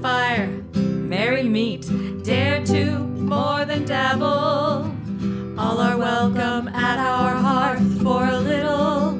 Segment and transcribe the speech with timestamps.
[0.00, 1.86] fire, merry meet,
[2.24, 4.90] dare to more than dabble.
[5.58, 9.12] All are welcome at our hearth for a little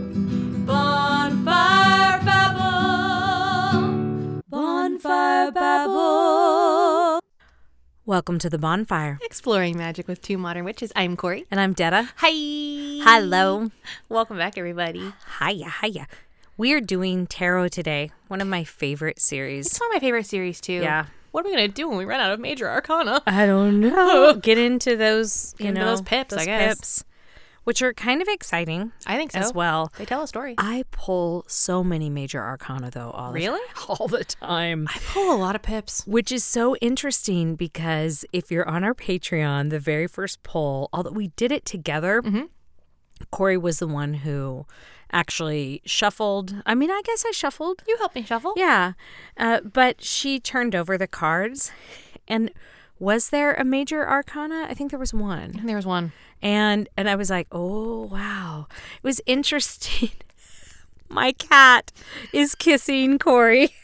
[0.64, 3.82] bonfire babble.
[4.49, 7.21] Bonfire babble.
[8.07, 9.18] Welcome to the bonfire.
[9.23, 10.93] Exploring magic with two modern witches.
[10.96, 11.45] I'm Corey.
[11.51, 12.09] And I'm Detta.
[12.17, 13.03] Hi.
[13.04, 13.71] Hello.
[14.09, 15.12] Welcome back, everybody.
[15.40, 16.07] Hiya, hiya.
[16.61, 19.64] We are doing tarot today, one of my favorite series.
[19.68, 20.75] It's one of my favorite series too.
[20.75, 21.07] Yeah.
[21.31, 23.23] What are we gonna do when we run out of major arcana?
[23.27, 24.35] I don't know.
[24.43, 26.77] Get into those, you into know, those pips, I guess.
[26.77, 27.04] pips,
[27.65, 29.39] which are kind of exciting I think so.
[29.39, 29.91] as well.
[29.96, 30.54] They tell a story.
[30.59, 33.59] I pull so many major arcana though, all Really?
[33.77, 34.87] the all the time.
[34.91, 36.06] I pull a lot of pips.
[36.06, 41.12] Which is so interesting because if you're on our Patreon, the very first poll, although
[41.12, 42.45] we did it together, Mm-hmm.
[43.31, 44.65] Corey was the one who
[45.12, 46.56] actually shuffled.
[46.66, 47.83] I mean, I guess I shuffled.
[47.86, 48.55] You help me shuffle.
[48.56, 48.92] Yeah.
[49.36, 51.72] Uh, but she turned over the cards.
[52.28, 52.50] And
[52.98, 54.66] was there a major arcana?
[54.69, 55.61] I think there was one.
[55.64, 56.12] There was one.
[56.42, 58.66] And and I was like, "Oh, wow."
[58.97, 60.11] It was interesting.
[61.08, 61.92] My cat
[62.33, 63.75] is kissing Corey.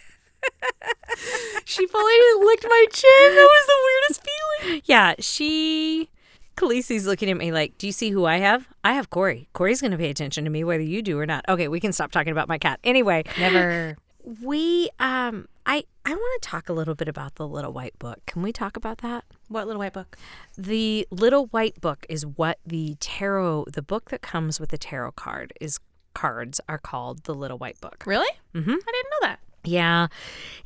[1.64, 3.34] She fully licked my chin.
[3.34, 4.28] That was the weirdest
[4.62, 4.82] feeling.
[4.84, 6.08] Yeah, she
[6.56, 8.68] Khaleesi's looking at me like, "Do you see who I have?
[8.82, 9.48] I have Corey.
[9.52, 11.92] Corey's going to pay attention to me whether you do or not." Okay, we can
[11.92, 12.80] stop talking about my cat.
[12.84, 13.96] Anyway, Never.
[14.42, 18.20] we um I I want to talk a little bit about the Little White Book.
[18.26, 19.24] Can we talk about that?
[19.48, 20.16] What little white book?
[20.56, 25.12] The Little White Book is what the tarot, the book that comes with the tarot
[25.12, 25.78] card is
[26.14, 28.04] cards are called the Little White Book.
[28.06, 28.30] Really?
[28.54, 28.70] Mm-hmm.
[28.70, 29.38] I didn't know that.
[29.64, 30.06] Yeah.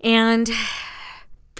[0.02, 0.50] And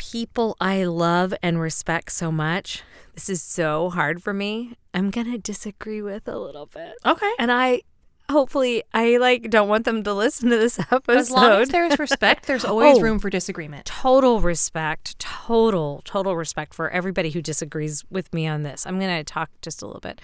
[0.00, 2.82] people I love and respect so much.
[3.14, 4.76] This is so hard for me.
[4.94, 6.94] I'm going to disagree with a little bit.
[7.04, 7.30] Okay.
[7.38, 7.82] And I
[8.30, 11.08] hopefully I like don't want them to listen to this episode.
[11.18, 13.02] As long as there's respect, there's always Oh.
[13.02, 13.84] room for disagreement.
[13.84, 18.86] total respect, total, total respect for everybody who disagrees with me on this.
[18.86, 20.18] I'm going to talk just a little bit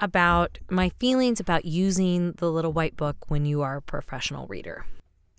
[0.00, 4.84] about my feelings about using the little white book when you are a professional reader.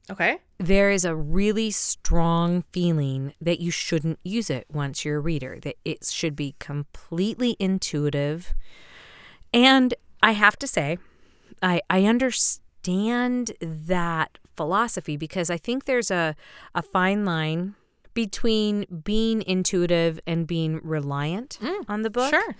[0.09, 0.37] Okay.
[0.59, 5.59] There is a really strong feeling that you shouldn't use it once you're a reader,
[5.61, 8.53] that it should be completely intuitive.
[9.53, 10.97] And I have to say,
[11.61, 16.35] I, I understand that philosophy because I think there's a,
[16.75, 17.75] a fine line
[18.13, 22.29] between being intuitive and being reliant mm, on the book.
[22.29, 22.55] Sure.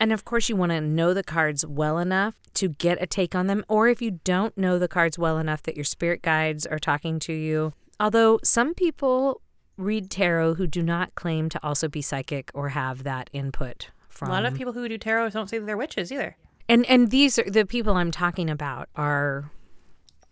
[0.00, 3.34] And of course, you want to know the cards well enough to get a take
[3.34, 3.64] on them.
[3.68, 7.18] Or if you don't know the cards well enough that your spirit guides are talking
[7.20, 7.74] to you.
[8.00, 9.42] Although some people
[9.76, 14.28] read tarot who do not claim to also be psychic or have that input from.
[14.28, 16.36] A lot of people who do tarot don't say that they're witches either.
[16.68, 19.50] and and these are the people I'm talking about are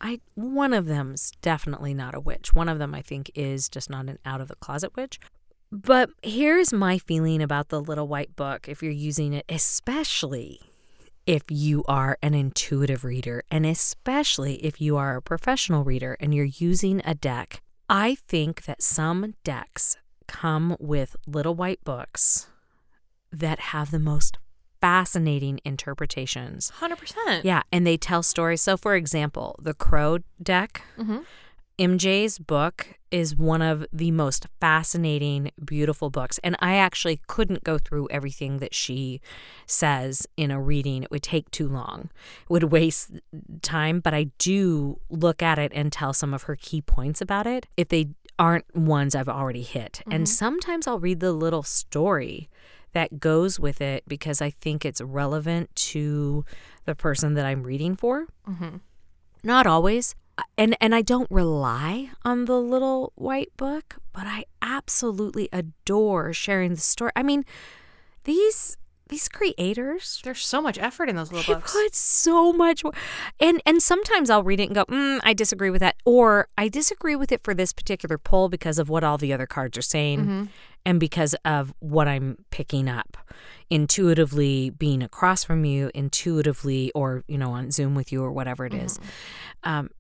[0.01, 2.55] I one of them's definitely not a witch.
[2.55, 5.19] One of them I think is just not an out of the closet witch.
[5.71, 10.61] But here's my feeling about the little white book if you're using it especially
[11.27, 16.35] if you are an intuitive reader and especially if you are a professional reader and
[16.35, 17.61] you're using a deck.
[17.91, 19.97] I think that some decks
[20.27, 22.47] come with little white books
[23.31, 24.39] that have the most
[24.81, 26.73] fascinating interpretations.
[26.81, 27.45] 100%.
[27.45, 28.63] Yeah, and they tell stories.
[28.63, 31.25] So, for example, the Crow deck, Mhm.
[31.79, 36.39] MJ's book is one of the most fascinating, beautiful books.
[36.43, 39.21] And I actually couldn't go through everything that she
[39.67, 41.05] says in a reading.
[41.05, 42.11] It would take too long,
[42.43, 43.13] it would waste
[43.63, 44.01] time.
[44.01, 47.67] But I do look at it and tell some of her key points about it
[47.77, 48.09] if they
[48.39, 50.03] aren't ones I've already hit.
[50.07, 50.25] And mm-hmm.
[50.25, 52.49] sometimes I'll read the little story
[52.93, 56.45] that goes with it because I think it's relevant to
[56.85, 58.27] the person that I'm reading for.
[58.49, 58.77] Mm-hmm.
[59.43, 60.15] Not always.
[60.57, 66.75] And and I don't rely on the little white book, but I absolutely adore sharing
[66.75, 67.13] the story.
[67.17, 67.45] I mean,
[68.25, 68.77] these
[69.09, 71.73] these creators There's so much effort in those little books.
[71.73, 72.83] put so much
[73.41, 76.69] and and sometimes I'll read it and go, mm, I disagree with that, or I
[76.69, 79.83] disagree with it for this particular poll because of what all the other cards are
[79.83, 80.51] saying,
[80.85, 83.17] and because of what I'm picking up
[83.71, 88.67] intuitively, being across from you, intuitively, or you know on Zoom with you or whatever
[88.67, 89.01] it is.
[89.65, 89.91] Um,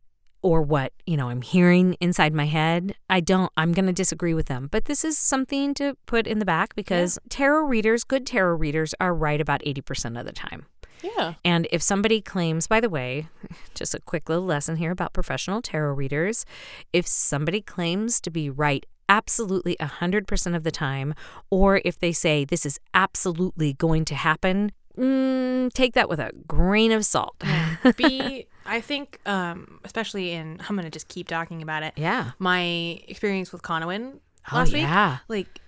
[0.42, 4.34] or what you know i'm hearing inside my head i don't i'm going to disagree
[4.34, 4.68] with them.
[4.70, 8.94] But this is something to put in the back because tarot readers good tarot readers
[9.00, 10.66] are right about 80% of the time.
[11.00, 11.34] Yeah.
[11.44, 13.28] and if somebody claims, by the way,
[13.74, 16.44] just a quick little lesson here about professional tarot readers,
[16.92, 21.14] if somebody claims to be right absolutely 100% of the time,
[21.50, 26.32] or if they say this is absolutely going to happen, mm, take that with a
[26.46, 27.42] grain of salt.
[27.96, 31.94] Be I think um especially in I'm going to just keep talking about it.
[31.96, 32.32] yeah.
[32.38, 34.18] My experience with Conowin
[34.52, 35.20] last oh, week.
[35.28, 35.60] Like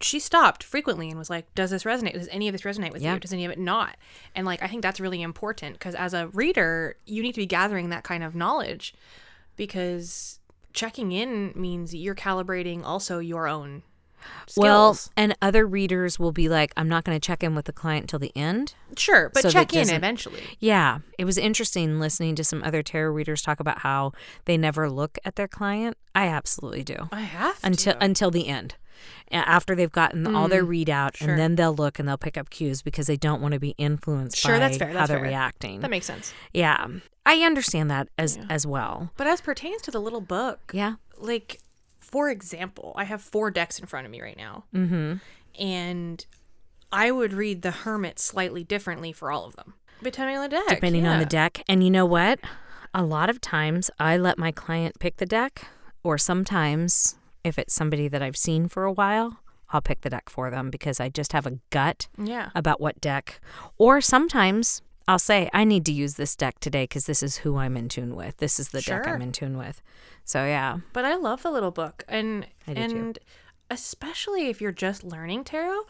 [0.00, 2.12] she stopped frequently and was like, "Does this resonate?
[2.12, 3.14] Does any of this resonate with Yeah.
[3.14, 3.20] you?
[3.20, 3.96] Does any of it not?"
[4.34, 7.46] And like I think that's really important because as a reader, you need to be
[7.46, 8.94] gathering that kind of knowledge
[9.56, 10.38] because
[10.72, 13.82] checking in means you're calibrating also your own
[14.46, 14.56] skills.
[14.56, 17.72] Well, and other readers will be like, I'm not going to check in with the
[17.72, 18.74] client until the end.
[18.96, 20.42] sure, but so check in eventually.
[20.60, 24.12] Yeah, it was interesting listening to some other tarot readers talk about how
[24.44, 25.96] they never look at their client.
[26.14, 28.04] I absolutely do I have until to.
[28.04, 28.76] until the end.
[29.30, 31.28] After they've gotten all their readout, Mm, sure.
[31.30, 33.74] and then they'll look and they'll pick up cues because they don't want to be
[33.76, 35.26] influenced Sure, by that's fair, how they're fair.
[35.28, 35.80] reacting.
[35.80, 36.32] that makes sense.
[36.54, 36.86] yeah,
[37.26, 39.10] I understand that as as well.
[39.16, 40.94] But as pertains to the little book, Yeah.
[41.18, 41.60] like
[42.10, 44.64] for example, I have four decks in front of me right now.
[44.74, 45.14] Mm-hmm.
[45.60, 46.26] And
[46.92, 49.74] I would read the Hermit slightly differently for all of them.
[50.02, 50.68] Depending on the deck.
[50.68, 51.62] depending on the deck.
[51.68, 52.38] And you know what?
[52.94, 55.66] A lot of times I let my client pick the deck,
[56.02, 60.28] or sometimes if it's somebody that I've seen for a while, I'll pick the deck
[60.28, 62.50] for them because I just have a gut Yeah.
[62.54, 63.40] about what deck.
[63.78, 67.56] Or sometimes I'll say, I need to use this deck today because this is who
[67.56, 68.38] I'm in tune with.
[68.38, 69.80] This is the deck I'm in tune with.
[70.24, 70.78] So, yeah.
[70.92, 72.04] But I love the little book.
[72.08, 72.96] And I do too.
[72.96, 73.18] and
[73.70, 75.82] especially if you're just learning tarot,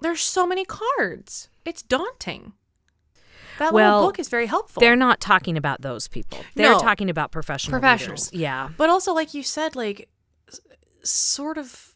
[0.00, 1.48] there's so many cards.
[1.64, 2.52] It's daunting.
[3.58, 4.80] That Well, little book is very helpful.
[4.80, 6.38] They're not talking about those people.
[6.54, 6.78] They're No.
[6.78, 8.28] talking about professional Professionals.
[8.32, 8.40] readers.
[8.40, 8.70] Yeah.
[8.76, 10.08] But also, like you said, like
[11.02, 11.94] sort of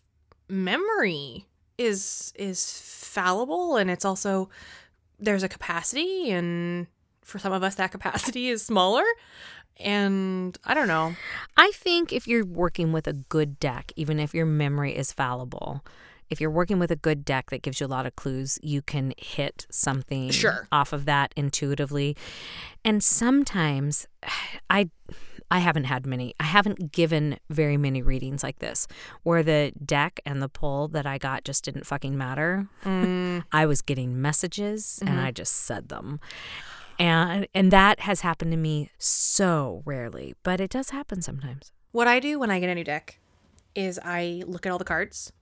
[0.48, 1.46] memory
[1.78, 4.48] is is fallible, and it's also
[5.18, 6.86] there's a capacity, and
[7.22, 9.04] for some of us, that capacity is smaller.
[9.78, 11.14] And I don't know.
[11.56, 15.84] I think if you're working with a good deck, even if your memory is fallible,
[16.30, 18.80] if you're working with a good deck that gives you a lot of clues, you
[18.82, 20.66] can hit something Sure.
[20.72, 22.16] off of that intuitively.
[22.84, 24.06] And sometimes
[24.70, 24.90] I
[25.50, 26.34] I haven't had many.
[26.40, 28.86] I haven't given very many readings like this
[29.22, 32.68] where the deck and the pull that I got just didn't fucking matter.
[32.84, 33.44] Mm.
[33.52, 35.34] I was getting messages and I mm-hmm.
[35.34, 36.20] just said them.
[36.98, 41.72] And and that has happened to me so rarely, but it does happen sometimes.
[41.92, 43.18] What I do when I get a new deck
[43.74, 45.32] is I look at all the cards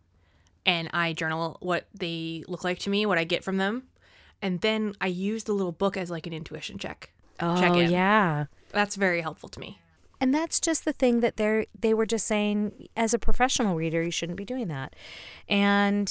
[0.66, 3.84] and I journal what they look like to me, what I get from them,
[4.42, 7.10] and then I use the little book as like an intuition check.
[7.38, 7.90] check Oh in.
[7.90, 8.46] yeah.
[8.72, 9.78] That's very helpful to me.
[10.24, 14.02] And that's just the thing that they're they were just saying as a professional reader
[14.02, 14.96] you shouldn't be doing that.
[15.50, 16.10] And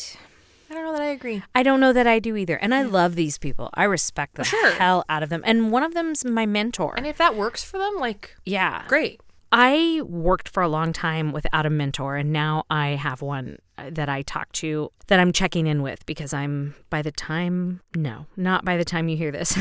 [0.70, 1.42] I don't know that I agree.
[1.56, 2.56] I don't know that I do either.
[2.58, 3.72] And I love these people.
[3.74, 4.74] I respect the Sure.
[4.74, 5.42] hell out of them.
[5.44, 6.94] And one of them's my mentor.
[6.96, 8.84] And if that works for them, like yeah.
[8.88, 9.20] great.
[9.56, 13.92] I worked for a long time without a mentor, and now I have one uh,
[13.92, 18.26] that I talk to that I'm checking in with because I'm by the time, no,
[18.36, 19.56] not by the time you hear this.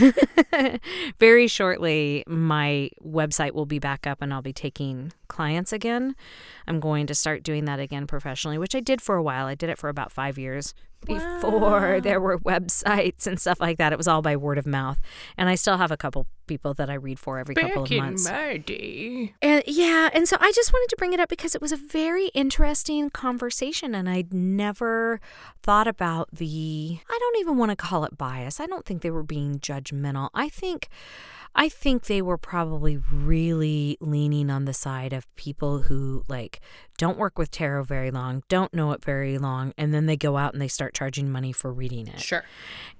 [1.19, 6.17] Very shortly, my website will be back up and I'll be taking clients again.
[6.67, 9.45] I'm going to start doing that again professionally, which I did for a while.
[9.45, 10.73] I did it for about five years
[11.07, 13.93] before there were websites and stuff like that.
[13.93, 14.99] It was all by word of mouth.
[15.37, 18.31] And I still have a couple people that I read for every couple of months.
[18.31, 19.35] my day.
[19.41, 21.77] And yeah, and so I just wanted to bring it up because it was a
[21.77, 25.21] very interesting conversation and I'd never
[25.63, 28.61] thought about the I don't even want to call it bias.
[28.61, 30.31] I don't think they were being judgmental.
[30.35, 30.89] I think
[31.55, 36.61] I think they were probably really leaning on the side of people who like
[36.97, 40.37] don't work with tarot very long, don't know it very long, and then they go
[40.39, 42.21] out and they start charging money for reading it.
[42.21, 42.45] Sure.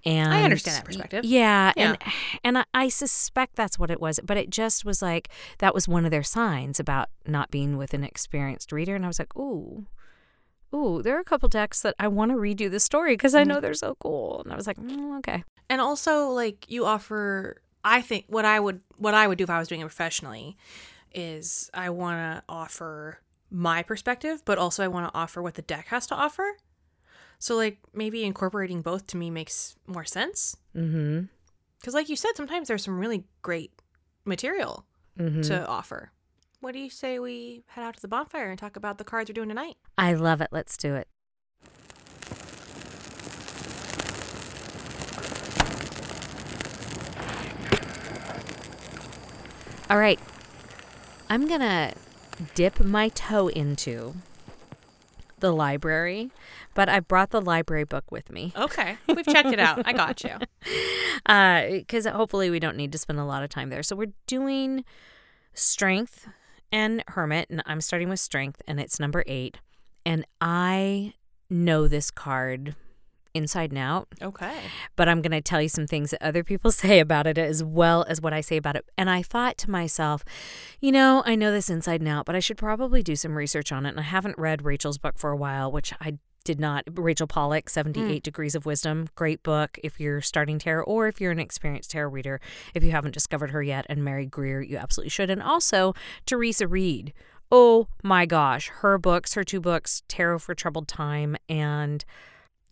[0.05, 1.25] And I understand that perspective.
[1.25, 1.83] Yeah, Yeah.
[1.91, 1.99] and
[2.45, 5.29] and I, I suspect that's what it was, but it just was like
[5.59, 9.09] that was one of their signs about not being with an experienced reader, and I
[9.09, 9.87] was like, ooh.
[10.75, 13.35] Ooh, there are a couple decks that I want to read you the story because
[13.35, 14.41] I know they're so cool.
[14.43, 15.45] And I was like, mm, okay.
[15.69, 19.51] And also like you offer I think what I would what I would do if
[19.51, 20.57] I was doing it professionally
[21.15, 23.19] is I want to offer
[23.51, 26.57] my perspective, but also I want to offer what the deck has to offer.
[27.39, 30.57] So like maybe incorporating both to me makes more sense.
[30.77, 31.25] Mm-hmm.
[31.85, 33.73] Cuz like you said sometimes there's some really great
[34.25, 34.87] material
[35.19, 35.43] Mm-hmm.
[35.43, 36.11] to offer.
[36.61, 39.29] What do you say we head out to the bonfire and talk about the cards
[39.29, 39.77] we're doing tonight?
[39.99, 40.49] I love it.
[40.53, 41.07] Let's do it.
[49.91, 50.19] All right.
[51.29, 51.95] I'm going to
[52.55, 54.15] dip my toe into
[55.41, 56.31] the library,
[56.75, 58.97] but I brought the library book with me Okay.
[59.09, 59.83] We've checked it out.
[59.85, 60.37] I got you.
[61.27, 63.83] Uh, because hopefully we don't need to spend a lot of time there.
[63.83, 64.85] So we're doing
[65.55, 66.27] strength
[66.73, 69.59] and hermit, and I'm starting with strength, and it's number eight.
[70.05, 71.13] And I
[71.49, 72.75] know this card
[73.35, 74.09] inside and out.
[74.21, 74.57] Okay.
[74.97, 77.63] but I'm going to tell you some things that other people say about it as
[77.63, 78.85] well as what I say about it.
[78.97, 80.25] And I thought to myself,
[80.81, 83.73] you know, I know this inside and out, but I should probably do some research
[83.73, 83.91] on it.
[83.91, 86.85] And I haven't read Rachel's book for a while, which I did not.
[86.93, 88.19] Rachel Pollack, 78 hmm.
[88.19, 92.11] Degrees of Wisdom, great book if you're starting tarot or if you're an experienced tarot
[92.11, 92.41] reader.
[92.75, 95.31] If you haven't discovered her yet, and Mary Greer, you absolutely should.
[95.31, 95.95] And also
[96.27, 97.13] Theresa Reed.
[97.51, 102.03] Oh my gosh, her books, her two books, Tarot for Troubled Time and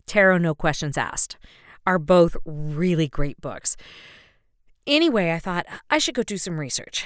[0.05, 1.37] Tarot No Questions Asked
[1.85, 3.75] are both really great books.
[4.85, 7.05] Anyway, I thought I should go do some research.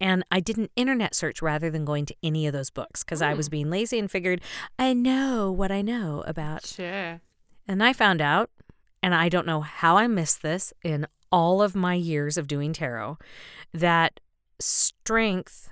[0.00, 3.20] And I did an internet search rather than going to any of those books because
[3.20, 3.52] I was hmm.
[3.52, 4.40] being lazy and figured
[4.78, 6.66] I know what I know about.
[6.66, 7.20] Sure.
[7.66, 8.50] And I found out,
[9.02, 12.72] and I don't know how I missed this in all of my years of doing
[12.72, 13.18] tarot,
[13.74, 14.20] that
[14.60, 15.70] strength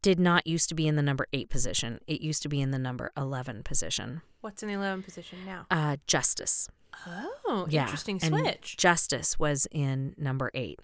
[0.00, 1.98] did not used to be in the number eight position.
[2.06, 4.22] It used to be in the number 11 position.
[4.42, 5.66] What's in the 11 position now?
[5.70, 6.68] Uh, justice.
[7.06, 8.76] Oh, Yeah, interesting and switch.
[8.76, 10.80] Justice was in number eight.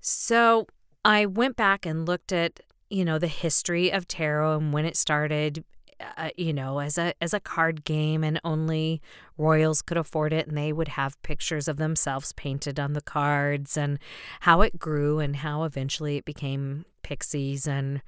[0.00, 0.66] So
[1.04, 4.96] I went back and looked at, you know, the history of tarot and when it
[4.96, 5.64] started.
[6.16, 9.00] Uh, you know, as a as a card game, and only
[9.38, 13.76] royals could afford it, and they would have pictures of themselves painted on the cards,
[13.76, 14.00] and
[14.40, 18.02] how it grew, and how eventually it became Pixie's and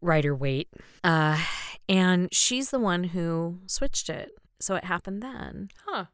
[0.00, 0.68] Rider Waite.
[1.02, 1.42] Uh,
[1.88, 6.06] and she's the one who switched it, so it happened then huh.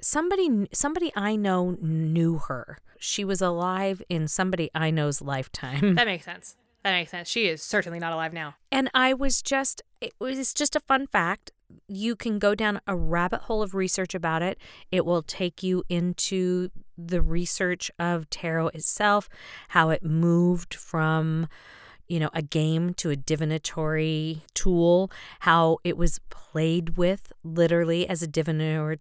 [0.00, 2.78] somebody somebody I know knew her.
[2.98, 5.94] She was alive in somebody I know's lifetime.
[5.94, 6.56] That makes sense.
[6.84, 7.28] That makes sense.
[7.28, 8.54] She is certainly not alive now.
[8.72, 11.50] And I was just it was just a fun fact.
[11.86, 14.58] You can go down a rabbit hole of research about it.
[14.90, 19.28] It will take you into the research of tarot itself,
[19.68, 21.48] how it moved from
[22.08, 25.10] you know, a game to a divinatory tool,
[25.40, 28.98] how it was played with literally as a divinatory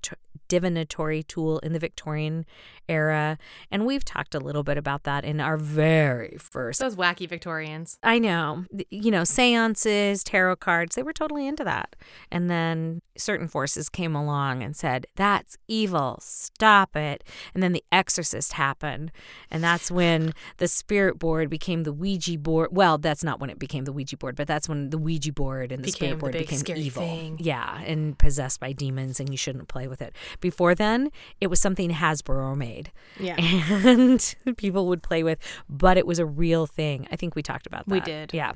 [0.48, 2.46] divinatory tool in the Victorian
[2.88, 3.38] era.
[3.70, 6.80] And we've talked a little bit about that in our very first.
[6.80, 7.98] Those wacky Victorians.
[8.02, 11.96] I know, you know, seances, tarot cards, they were totally into that.
[12.32, 17.24] And then certain forces came along and said, that's evil, stop it.
[17.54, 19.12] And then The Exorcist happened.
[19.52, 22.70] And that's when the spirit board became the Ouija board.
[22.72, 25.72] Well, that's not when it became the Ouija board, but that's when the Ouija board
[25.72, 27.02] and the Became spirit the board big became evil.
[27.04, 27.38] thing.
[27.40, 30.16] Yeah, and possessed by demons, and you shouldn't play with it.
[30.40, 31.12] Before then,
[31.42, 33.36] it was something Hasbro made Yeah.
[33.40, 35.40] and people would play with,
[35.70, 37.08] but it was a real thing.
[37.12, 37.92] I think we talked about that.
[37.94, 38.34] We did.
[38.34, 38.54] Yeah.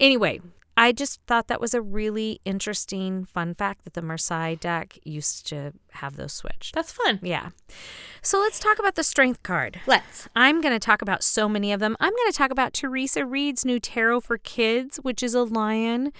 [0.00, 0.40] Anyway,
[0.76, 5.46] I just thought that was a really interesting fun fact that the Marseille deck used
[5.48, 6.74] to have those switched.
[6.74, 7.20] That's fun.
[7.22, 7.50] Yeah.
[8.22, 9.80] So let's talk about the strength card.
[9.86, 10.28] Let's.
[10.34, 11.96] I'm going to talk about so many of them.
[12.00, 16.12] I'm going to talk about Theresa Reed's new tarot for kids, which is a lion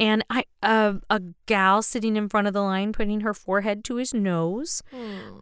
[0.00, 3.96] and I uh, a gal sitting in front of the lion putting her forehead to
[3.96, 4.82] his nose.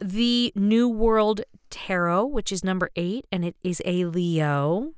[0.00, 4.92] The New World Tarot, which is number 8 and it is a Leo.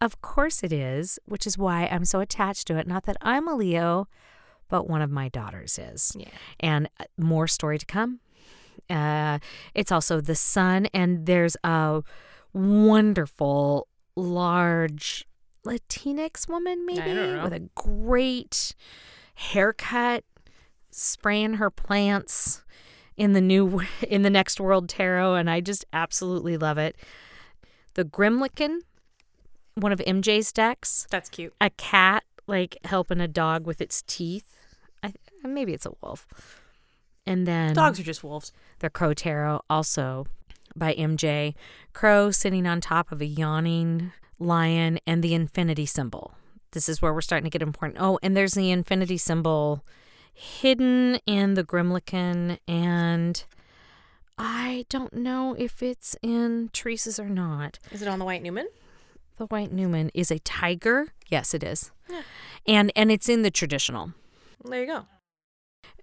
[0.00, 2.86] Of course it is, which is why I'm so attached to it.
[2.86, 4.08] Not that I'm a Leo,
[4.68, 6.16] but one of my daughters is.
[6.18, 6.28] Yeah.
[6.58, 8.20] And uh, more story to come.
[8.88, 9.38] Uh,
[9.74, 12.02] it's also the sun, and there's a
[12.52, 15.26] wonderful, large
[15.64, 18.74] Latinx woman, maybe, with a great
[19.34, 20.24] haircut,
[20.90, 22.62] spraying her plants
[23.16, 26.96] in the new in the next world tarot, and I just absolutely love it.
[27.94, 28.78] The Grimalkin,
[29.74, 31.52] one of MJ's decks, That's cute.
[31.60, 34.56] a cat like helping a dog with its teeth.
[35.02, 35.12] I,
[35.44, 36.26] maybe it's a wolf.
[37.26, 38.52] And then Dogs are just wolves.
[38.80, 40.26] the Crow Tarot, also
[40.74, 41.54] by MJ.
[41.92, 46.34] Crow sitting on top of a yawning lion and the infinity symbol.
[46.72, 47.98] This is where we're starting to get important.
[48.00, 49.84] Oh, and there's the infinity symbol
[50.32, 53.44] hidden in the Grimalkin, and
[54.38, 57.78] I don't know if it's in Theresa's or not.
[57.92, 58.68] Is it on the White Newman?
[59.40, 61.14] The White Newman is a tiger.
[61.30, 61.90] Yes, it is.
[62.10, 62.20] Yeah.
[62.68, 64.12] And and it's in the traditional
[64.62, 65.06] There you go.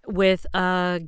[0.08, 1.02] with a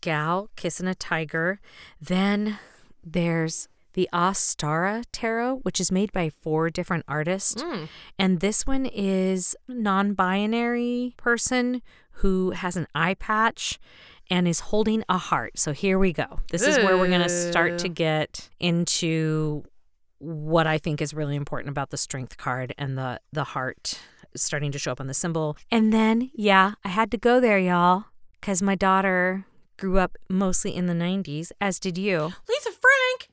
[0.00, 1.60] gal kissing a tiger.
[2.00, 2.58] Then
[3.04, 7.62] there's the Astara Tarot, which is made by four different artists.
[7.62, 7.88] Mm.
[8.18, 11.80] And this one is non-binary person
[12.22, 13.78] who has an eye patch
[14.28, 15.60] and is holding a heart.
[15.60, 16.40] So here we go.
[16.50, 19.62] This is where we're going to start to get into
[20.18, 24.00] what I think is really important about the strength card and the the heart
[24.36, 25.56] starting to show up on the symbol.
[25.70, 28.04] And then, yeah, I had to go there, y'all,
[28.42, 29.46] cuz my daughter
[29.78, 32.32] grew up mostly in the 90s, as did you.
[32.48, 33.30] Lisa Frank?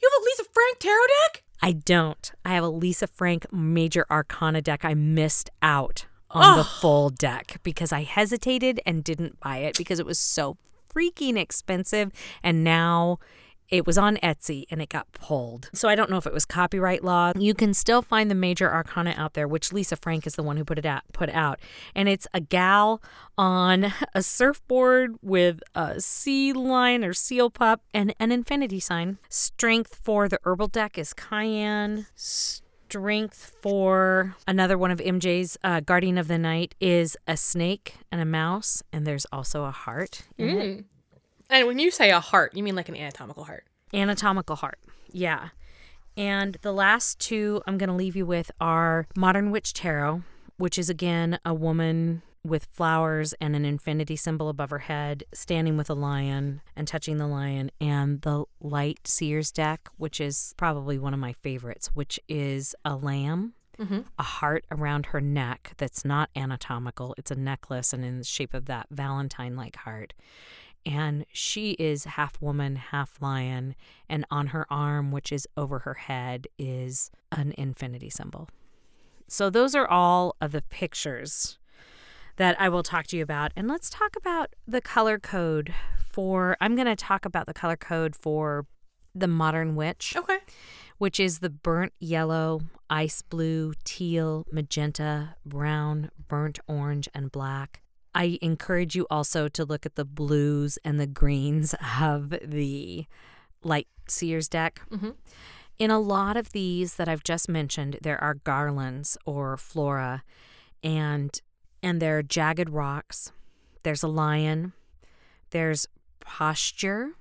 [0.00, 1.42] You have a Lisa Frank tarot deck?
[1.60, 2.32] I don't.
[2.44, 4.84] I have a Lisa Frank Major Arcana deck.
[4.84, 9.98] I missed out on the full deck because I hesitated and didn't buy it because
[9.98, 10.56] it was so
[10.92, 12.12] freaking expensive.
[12.42, 13.18] And now
[13.68, 15.70] it was on Etsy and it got pulled.
[15.74, 17.32] So I don't know if it was copyright law.
[17.36, 20.56] You can still find the major arcana out there, which Lisa Frank is the one
[20.56, 21.60] who put it out put out.
[21.94, 23.02] And it's a gal
[23.36, 29.18] on a surfboard with a sea lion or seal pup and an infinity sign.
[29.28, 32.06] Strength for the herbal deck is cayenne.
[32.14, 38.20] Strength for another one of MJ's uh, Guardian of the Night is a snake and
[38.20, 40.84] a mouse, and there's also a heart it.
[41.50, 43.64] And when you say a heart, you mean like an anatomical heart.
[43.92, 44.78] Anatomical heart.
[45.10, 45.48] Yeah.
[46.16, 50.22] And the last two I'm going to leave you with are Modern Witch Tarot,
[50.56, 55.76] which is again a woman with flowers and an infinity symbol above her head, standing
[55.76, 60.98] with a lion and touching the lion, and the Light Seers deck, which is probably
[60.98, 63.54] one of my favorites, which is a lamb.
[63.78, 64.00] Mm-hmm.
[64.18, 67.14] A heart around her neck that's not anatomical.
[67.16, 70.14] It's a necklace and in the shape of that Valentine like heart
[70.86, 73.74] and she is half woman, half lion,
[74.08, 78.48] and on her arm, which is over her head, is an infinity symbol.
[79.26, 81.58] So, those are all of the pictures
[82.36, 83.52] that I will talk to you about.
[83.56, 85.74] And let's talk about the color code
[86.08, 88.66] for, I'm going to talk about the color code for
[89.14, 90.38] the modern witch Okay.
[90.98, 97.82] which is the burnt yellow, ice blue, teal, magenta, brown, burnt orange, and black.
[98.14, 103.06] I encourage you also to look at the blues and the greens of the
[103.62, 104.80] light seers deck.
[104.90, 105.10] Mm-hmm.
[105.78, 110.24] In a lot of these that I've just mentioned, there are garlands or flora,
[110.82, 111.40] and
[111.82, 113.30] and there are jagged rocks.
[113.84, 114.72] There's a lion.
[115.50, 115.86] There's
[116.18, 117.12] posture,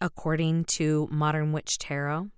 [0.00, 2.28] according to Modern Witch Tarot.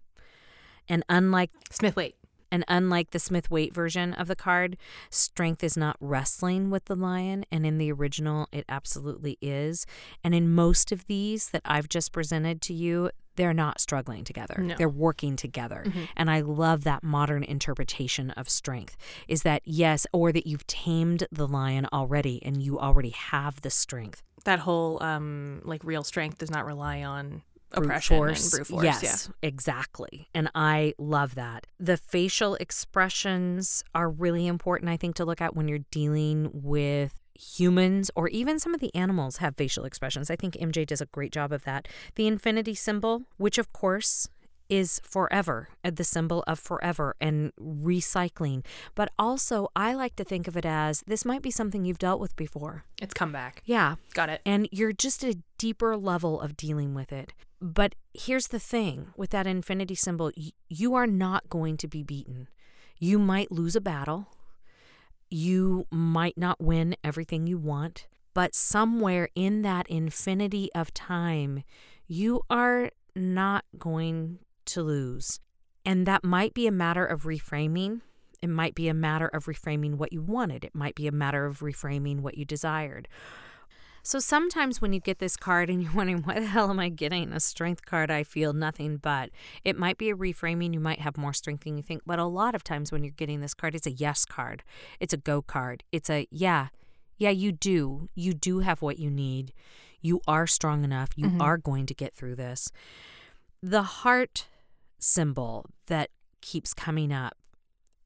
[0.88, 2.14] And unlike Smith, wait.
[2.50, 4.76] And unlike the Smith Waite version of the card,
[5.10, 7.44] strength is not wrestling with the lion.
[7.50, 9.86] And in the original, it absolutely is.
[10.24, 14.56] And in most of these that I've just presented to you, they're not struggling together.
[14.58, 14.74] No.
[14.76, 15.84] They're working together.
[16.16, 18.96] And I love that modern interpretation of strength
[19.28, 23.70] is that, yes, or that you've tamed the lion already and you already have the
[23.70, 24.22] strength.
[24.44, 28.44] That whole um like real strength does not rely on oppression force.
[28.44, 29.02] and brute force.
[29.02, 30.28] Yes, exactly.
[30.34, 31.66] And I love that.
[31.78, 37.14] The facial expressions are really important, I think, to look at when you're dealing with
[37.34, 40.30] humans or even some of the animals have facial expressions.
[40.30, 41.88] I think MJ does a great job of that.
[42.16, 44.28] The infinity symbol, which of course
[44.68, 48.64] is forever, uh, the symbol of forever and recycling.
[48.94, 52.20] But also, I like to think of it as this might be something you've dealt
[52.20, 52.84] with before.
[53.02, 53.62] It's come back.
[53.64, 54.42] Yeah, Got it.
[54.46, 57.32] and you're just a deeper level of dealing with it.
[57.60, 60.30] But here's the thing with that infinity symbol,
[60.68, 62.48] you are not going to be beaten.
[62.98, 64.28] You might lose a battle.
[65.30, 71.62] You might not win everything you want, but somewhere in that infinity of time,
[72.06, 75.40] you are not going to lose.
[75.84, 78.00] And that might be a matter of reframing.
[78.42, 80.64] It might be a matter of reframing what you wanted.
[80.64, 83.06] It might be a matter of reframing what you desired.
[84.02, 86.88] So sometimes when you get this card and you're wondering, why the hell am I
[86.88, 88.10] getting a strength card?
[88.10, 89.30] I feel nothing but.
[89.64, 90.72] It might be a reframing.
[90.74, 92.02] You might have more strength than you think.
[92.06, 94.62] But a lot of times when you're getting this card, it's a yes card.
[94.98, 95.84] It's a go card.
[95.92, 96.68] It's a, yeah,
[97.18, 98.08] yeah, you do.
[98.14, 99.52] You do have what you need.
[100.00, 101.10] You are strong enough.
[101.16, 101.42] You mm-hmm.
[101.42, 102.72] are going to get through this.
[103.62, 104.46] The heart
[104.98, 106.10] symbol that
[106.40, 107.36] keeps coming up.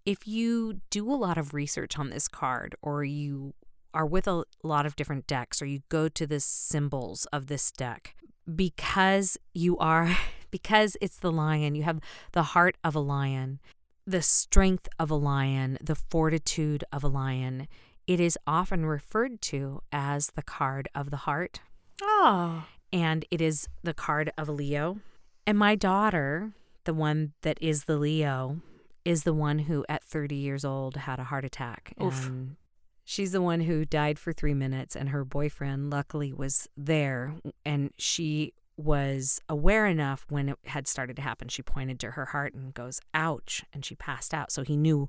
[0.05, 3.55] If you do a lot of research on this card or you
[3.95, 7.71] are with a lot of different decks or you go to the symbols of this
[7.71, 8.15] deck
[8.55, 10.17] because you are
[10.51, 12.01] because it's the lion you have
[12.33, 13.59] the heart of a lion
[14.07, 17.67] the strength of a lion the fortitude of a lion
[18.07, 21.61] it is often referred to as the card of the heart
[22.03, 22.65] Oh.
[22.93, 24.99] and it is the card of a Leo.
[25.47, 26.53] And my daughter,
[26.85, 28.61] the one that is the Leo,
[29.05, 31.95] is the one who at 30 years old had a heart attack.
[32.03, 32.27] Oof.
[32.27, 32.57] And
[33.05, 37.35] she's the one who died for three minutes, and her boyfriend luckily was there.
[37.65, 41.49] And she was aware enough when it had started to happen.
[41.49, 43.65] She pointed to her heart and goes, ouch.
[43.73, 44.51] And she passed out.
[44.51, 45.09] So he knew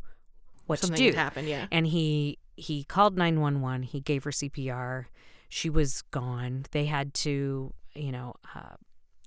[0.68, 1.68] what Something to do happened, yeah.
[1.72, 5.06] and he he called 911 he gave her cpr
[5.50, 8.76] she was gone they had to you know uh,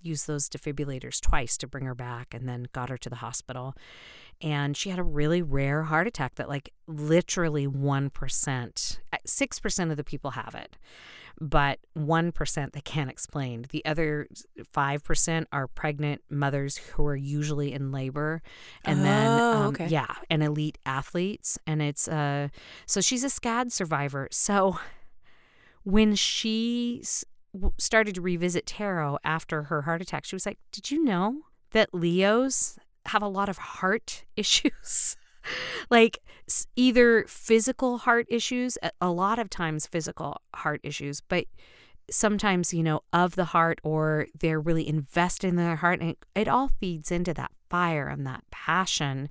[0.02, 3.74] use those defibrillators twice to bring her back and then got her to the hospital.
[4.40, 10.04] And she had a really rare heart attack that like literally 1% 6% of the
[10.04, 10.76] people have it
[11.40, 13.64] but 1% they can't explain.
[13.70, 14.26] The other
[14.74, 18.42] 5% are pregnant mothers who are usually in labor
[18.84, 19.86] and then Oh, um, okay.
[19.86, 21.56] yeah and elite athletes.
[21.64, 22.48] And it's uh
[22.86, 24.26] so she's a SCAD survivor.
[24.32, 24.78] So
[25.84, 27.37] when she s- w-
[27.78, 31.42] started to revisit tarot after her heart attack, she was like, "Did you know
[31.72, 35.16] that Leos have a lot of heart issues?"
[35.90, 36.18] like
[36.76, 41.46] either physical heart issues, a- lot of times physical heart issues, but
[42.10, 46.48] sometimes you know of the heart or they're really invested in their heart and it,
[46.48, 49.28] all feeds into that fire and that passion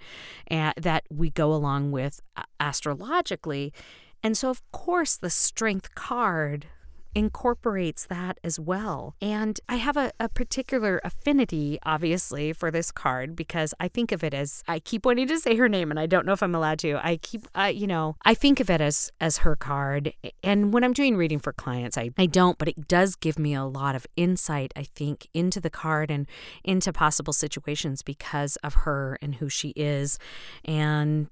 [0.47, 2.19] and that we go along with
[2.59, 3.73] astrologically
[4.21, 6.67] and so of course the strength card
[7.15, 9.15] incorporates that as well.
[9.21, 14.23] And I have a, a particular affinity, obviously, for this card because I think of
[14.23, 16.55] it as I keep wanting to say her name and I don't know if I'm
[16.55, 16.99] allowed to.
[17.05, 20.13] I keep, uh, you know, I think of it as as her card.
[20.43, 23.53] And when I'm doing reading for clients, I, I don't, but it does give me
[23.53, 26.27] a lot of insight, I think, into the card and
[26.63, 30.19] into possible situations because of her and who she is.
[30.65, 31.27] And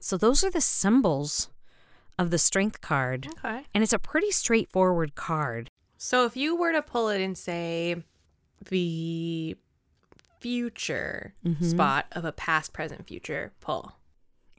[0.00, 1.50] so those are the symbols
[2.20, 3.28] of the strength card.
[3.38, 3.64] Okay.
[3.74, 5.68] And it's a pretty straightforward card.
[5.96, 7.96] So if you were to pull it and say,
[8.68, 9.56] the
[10.40, 11.64] future Mm-hmm.
[11.64, 13.96] spot of a past, present, future pull,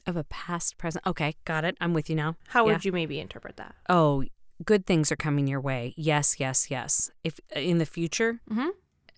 [0.07, 1.05] Of a past, present.
[1.05, 1.77] Okay, got it.
[1.79, 2.35] I'm with you now.
[2.49, 2.73] how Yeah.
[2.73, 3.75] would you maybe interpret that?
[3.87, 4.23] Oh,
[4.65, 5.93] good things are coming your way.
[5.95, 7.11] Yes, yes, yes.
[7.23, 8.69] If uh, in the future, Mhm.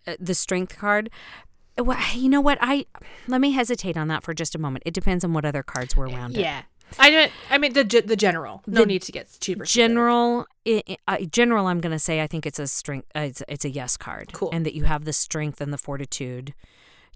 [0.07, 1.09] uh, the strength card.
[1.77, 2.57] Well, you know what?
[2.61, 2.85] I
[3.27, 4.83] let me hesitate on that for just a moment.
[4.85, 6.41] It depends on what other cards were around it.
[6.99, 7.31] I didn't.
[7.49, 8.61] I mean the the general.
[8.67, 9.65] No The need to get cheaper.
[9.65, 11.67] General, i i- uh, general.
[11.67, 13.07] I'm gonna say I think it's a strength.
[13.15, 14.31] Uh, it's it's a yes card.
[14.33, 14.49] Cool.
[14.53, 16.53] And that you have the strength and the fortitude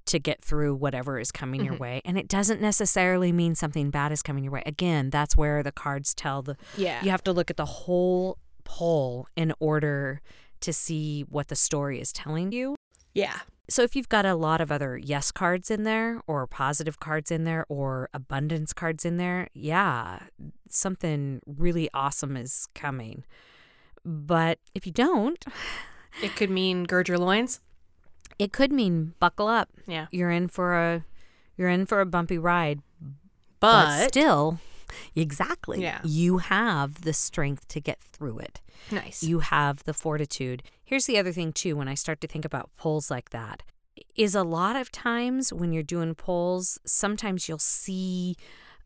[0.06, 1.70] to get through whatever is coming Mm-hmm.
[1.74, 2.02] your way.
[2.06, 4.64] And it doesn't necessarily mean something bad is coming your way.
[4.66, 6.56] Again, that's where the cards tell the.
[6.78, 7.04] Yeah.
[7.04, 10.22] You have to look at the whole pull in order
[10.62, 12.76] to see what the story is telling you.
[13.14, 13.40] Yeah.
[13.70, 17.32] So if you've got a lot of other yes cards in there or positive cards
[17.32, 20.20] in there or abundance cards in there, yeah,
[20.70, 23.24] something really awesome is coming.
[24.06, 25.44] But if you don't,
[26.24, 27.60] It could mean gird your loins.
[28.40, 29.70] it could mean buckle up.
[29.86, 30.08] Yeah.
[30.12, 31.06] You're in for a
[31.58, 32.80] you're in for a bumpy ride,
[33.60, 34.60] But, but still
[35.16, 35.82] exactly.
[35.82, 36.00] Yeah.
[36.04, 38.62] You have the strength to get through it.
[38.92, 39.22] nice.
[39.24, 40.64] you have the fortitude.
[40.88, 43.62] Here's the other thing too when I start to think about polls like that
[44.16, 48.36] is a lot of times when you're doing polls, sometimes you'll see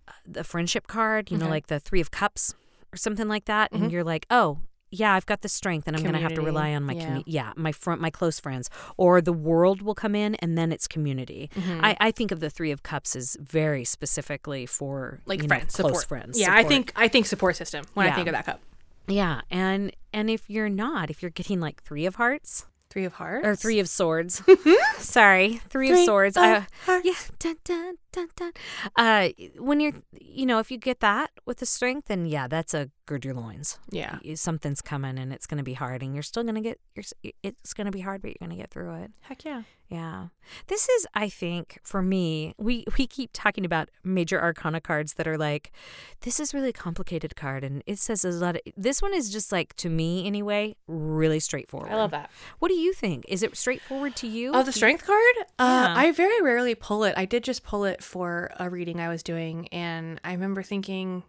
[0.08, 1.52] uh, the friendship card, you know, Okay.
[1.52, 2.56] like the 3 of cups
[2.92, 4.60] or something like that and you're like, "Oh,
[4.90, 7.02] yeah, I've got the strength and I'm going to have to rely on my yeah.
[7.02, 7.32] community.
[7.32, 10.88] Yeah, my front my close friends or the world will come in and then it's
[10.88, 11.50] community.
[11.56, 11.86] Mm-hmm.
[11.86, 15.56] I, I think of the 3 of cups as very specifically for like you know,
[15.56, 16.06] friends, close support.
[16.08, 16.40] friends.
[16.40, 18.60] Yeah, I think I think support system when I think of that cup.
[19.08, 23.14] Yeah, and and if you're not, if you're getting like 3 of hearts, Three of
[23.14, 24.44] hearts or three of swords.
[24.98, 26.36] Sorry, three, Three of swords.
[26.36, 27.06] of hearts.
[27.06, 28.52] yeah, dun, dun, dun, dun.
[28.98, 32.74] Uh, when you're, you know, if you get that with the strength, then yeah, that's
[32.74, 33.78] a gird your loins.
[33.90, 34.20] Yeah.
[34.26, 36.80] Y- Something's coming, and it's going to be hard, and you're still going to get.
[36.96, 37.04] You're,
[37.44, 39.12] it's going to be hard, but you're going to get through it.
[39.22, 39.64] Heck yeah.
[39.90, 40.28] Yeah.
[40.68, 45.28] This is, I think, for me, we, we keep talking about major arcana cards that
[45.28, 45.74] are like,
[46.22, 47.66] this is really complicated card.
[47.66, 51.42] And it says a lot of, this one is just like, to me anyway, really
[51.42, 51.92] straightforward.
[51.92, 52.32] I love that.
[52.60, 53.26] What do you think?
[53.28, 54.52] Is it straightforward to you?
[54.54, 55.36] Oh, the strength card?
[55.60, 55.94] Uh, Yeah.
[55.98, 57.14] I very rarely pull it.
[57.18, 61.24] I did just pull it for a reading I was doing, and I remember thinking,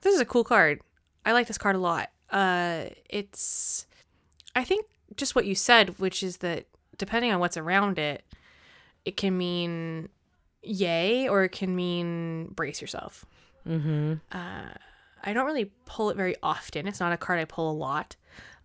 [0.00, 0.80] "This is a cool card.
[1.24, 3.86] I like this card a lot." Uh, it's,
[4.54, 8.24] I think, just what you said, which is that depending on what's around it,
[9.04, 10.08] it can mean
[10.62, 13.24] yay or it can mean brace yourself.
[13.66, 14.14] Mm-hmm.
[14.30, 14.70] Uh,
[15.24, 16.86] I don't really pull it very often.
[16.86, 18.16] It's not a card I pull a lot.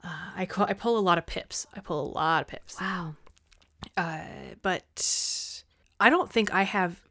[0.03, 1.65] Uh, I, co- I pull a lot of pips.
[1.73, 2.79] I pull a lot of pips.
[2.79, 3.15] Wow.
[3.95, 4.23] Uh,
[4.61, 5.63] but
[5.99, 7.01] I don't think I have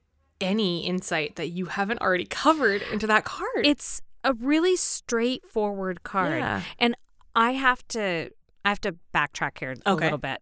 [0.41, 3.65] any insight that you haven't already covered into that card.
[3.67, 6.41] It's a really straightforward card.
[6.41, 6.63] Yeah.
[6.79, 6.95] And
[7.35, 8.31] I have to
[8.65, 10.05] I have to backtrack here a Okay.
[10.07, 10.41] little bit.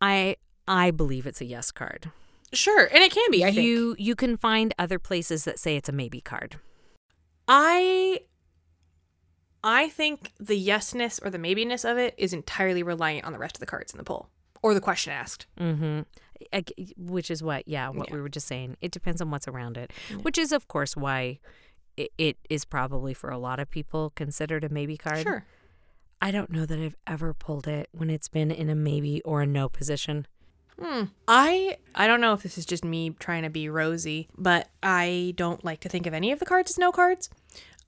[0.00, 0.36] I
[0.68, 2.10] I believe it's a yes card.
[2.52, 3.44] sure, and it can be.
[3.44, 6.56] I think you you can find other places that say it's a maybe card.
[7.48, 8.20] I
[9.62, 13.56] I think the yesness or the maybiness of it is entirely reliant on the rest
[13.56, 14.28] of the cards in the poll
[14.62, 15.46] or the question asked.
[15.58, 16.00] Mm-hmm.
[16.98, 18.76] Which is what, yeah, what we were just saying.
[18.82, 19.90] It depends on what's around it,
[20.22, 21.38] which is, of course, why
[21.96, 25.22] it, it is probably for a lot of people considered a maybe card.
[25.22, 25.44] Sure.
[26.20, 29.42] I don't know that I've ever pulled it when it's been in a maybe or
[29.42, 30.26] a no position.
[30.80, 31.04] Hmm.
[31.26, 35.32] I I don't know if this is just me trying to be rosy, but I
[35.36, 37.30] don't like to think of any of the cards as no cards.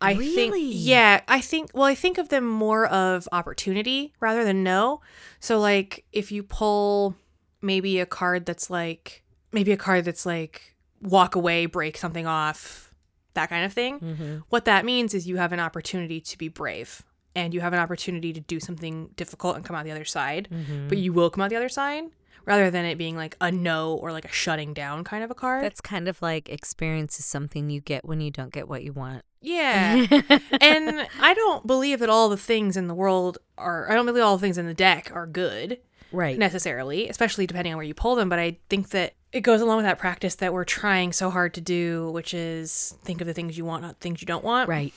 [0.01, 0.73] I think Really?
[0.73, 5.01] yeah, I think well I think of them more of opportunity rather than no.
[5.41, 7.15] So like if you pull
[7.61, 12.88] maybe a card that's like maybe a card that's like walk away, break something off,
[13.35, 14.01] that kind of thing.
[14.01, 14.37] Mm-hmm.
[14.49, 17.03] What that means is you have an opportunity to be brave
[17.35, 20.49] and you have an opportunity to do something difficult and come out the other side,
[20.53, 20.89] Mm-hmm.
[20.89, 22.05] but you will come out the other side
[22.45, 25.35] rather than it being like a no or like a shutting down kind of a
[25.35, 25.63] card.
[25.63, 28.93] That's kind of like experience is something you get when you don't get what you
[28.93, 29.23] want.
[29.43, 30.07] yeah.
[30.61, 34.25] and I don't believe that all the things in the world are I don't believe
[34.25, 35.79] all the things in the deck are good.
[36.13, 36.39] Right.
[36.39, 38.29] necessarily, especially depending on where you pull them.
[38.29, 41.53] But I think that it goes along with that practice that we're trying so hard
[41.55, 44.69] to do, which is think of the things you want, not things you don't want.
[44.69, 44.93] Right.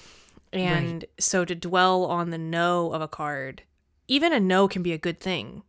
[0.53, 3.63] And so to dwell on the no of a card,
[4.07, 5.63] even a no can be a good thing.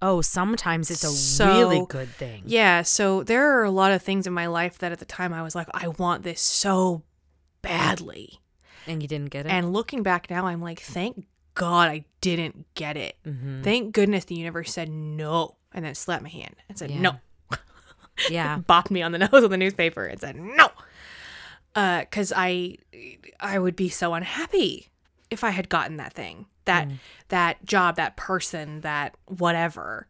[0.00, 2.42] Oh, sometimes it's a So- really good thing.
[2.46, 2.82] Yeah.
[2.82, 5.42] So there are a lot of things in my life that at the time I
[5.42, 7.02] was like, I want this so
[7.62, 8.40] badly.
[8.86, 9.50] And you didn't get it.
[9.50, 11.26] And looking back now, I'm like, thank
[11.58, 13.16] God I didn't get it.
[13.26, 13.64] Mhm.
[13.64, 17.00] Thank goodness the universe said no and then slapped my hand and said Yeah.
[17.00, 17.20] no.
[18.30, 18.58] yeah.
[18.68, 20.70] bopped me on the nose with a newspaper and said no
[21.74, 22.76] uh, because i
[23.40, 24.88] i would be so unhappy
[25.30, 26.98] if i had gotten that thing that mm.
[27.28, 30.08] that job that person that whatever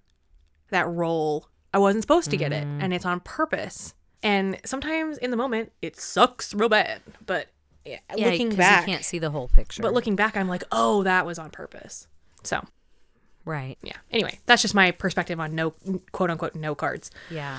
[0.70, 2.80] that role i wasn't supposed to get it mm-hmm.
[2.80, 7.48] and it's on purpose and sometimes in the moment it sucks real bad but
[7.84, 9.82] yeah, looking back you can't see the whole picture.
[9.82, 12.06] but looking back i'm like oh that was on purpose
[12.42, 12.62] so
[13.44, 13.78] right.
[13.82, 15.74] yeah anyway that's just my perspective on no
[16.12, 17.58] quote unquote no cards Yeah.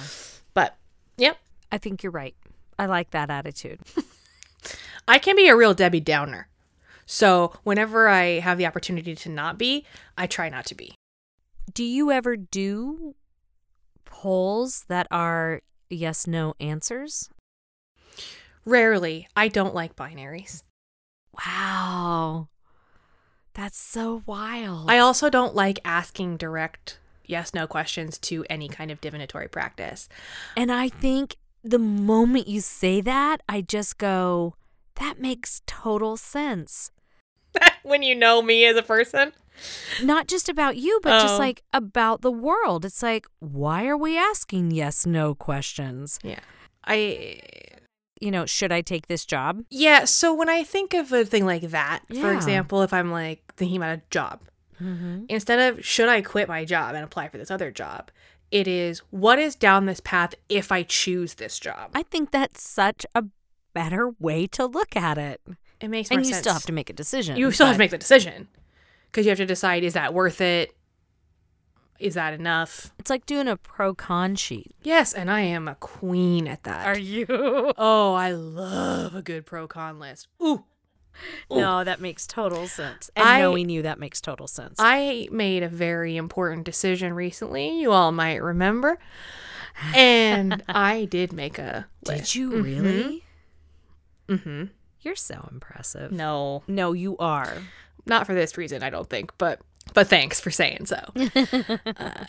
[0.53, 0.77] but
[1.17, 1.37] yep
[1.71, 2.35] I think you're right.
[2.79, 3.79] I like that attitude.
[5.07, 6.47] I can be a real Debbie Downer.
[7.05, 9.85] So whenever I have the opportunity to not be,
[10.17, 10.95] I try not to be.
[11.71, 13.13] do you ever do
[14.05, 17.29] polls that are yes no answers?
[18.69, 19.27] Rarely.
[19.35, 20.63] I don't like binaries.
[21.33, 22.47] Wow.
[23.53, 24.89] That's so wild.
[24.89, 30.09] I also don't like asking direct yes no questions to any kind of divinatory practice.
[30.57, 34.55] and I think the moment you say that, I just go,
[34.95, 36.91] that makes total sense.
[37.83, 39.33] when you know me as a person.
[40.01, 41.37] Not just about you, but just Oh.
[41.39, 42.85] like about the world.
[42.85, 46.17] It's like, why are we asking yes no questions?
[46.23, 46.39] Yeah.
[46.85, 47.39] I
[48.19, 49.63] You know, should I take this job?
[49.69, 53.41] yeah, so when I think of a thing like that, for example, if I'm like
[53.55, 54.41] thinking about a job,
[54.81, 55.25] Mm-hmm.
[55.27, 58.11] instead of should I quit my job and apply for this other job,
[58.49, 61.91] it is what is down this path if I choose this job.
[61.93, 63.25] I think that's such a
[63.73, 65.41] better way to look at it.
[65.81, 66.39] It makes And you sense.
[66.39, 67.35] still have to make a decision.
[67.35, 68.47] you still have to make the decision
[69.11, 70.73] because you have to decide is that worth it
[71.99, 74.73] is that enough It's like doing a pro con sheet.
[74.83, 77.25] yes and i am a queen at that Are you?
[77.77, 80.63] oh i love a good pro con list ooh
[81.51, 83.09] No, that makes total sense.
[83.15, 84.75] And I- knowing you, that makes total sense.
[84.79, 88.97] i made a very important decision recently you all might remember
[89.95, 93.23] and i did make a Did you really?
[94.27, 94.65] mm-hmm
[95.01, 96.11] You're so impressive.
[96.11, 97.57] no No, you are.
[98.05, 99.59] not for this reason i don't think but
[99.93, 100.97] but thanks for saying so
[101.97, 102.25] uh,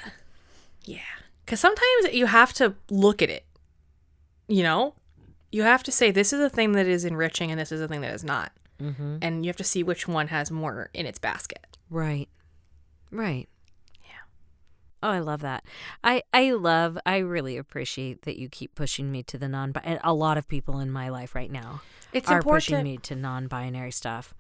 [0.85, 1.01] yeah
[1.45, 3.45] because sometimes you have to look at it
[4.49, 4.95] you know
[5.53, 7.89] you have to say this is a thing that is enriching and this is a
[7.89, 9.19] thing that is not Mm-hmm.
[9.21, 12.29] and you have to see which one has more in its basket Right.
[13.11, 13.49] Right.
[14.05, 14.11] Yeah.
[15.03, 15.65] Oh, I love that.
[16.05, 16.97] I I love.
[17.05, 19.75] I really appreciate that you keep pushing me to the non.
[20.05, 23.17] A lot of people in my life right now it's are pushing important me to
[23.17, 24.35] non-binary stuff,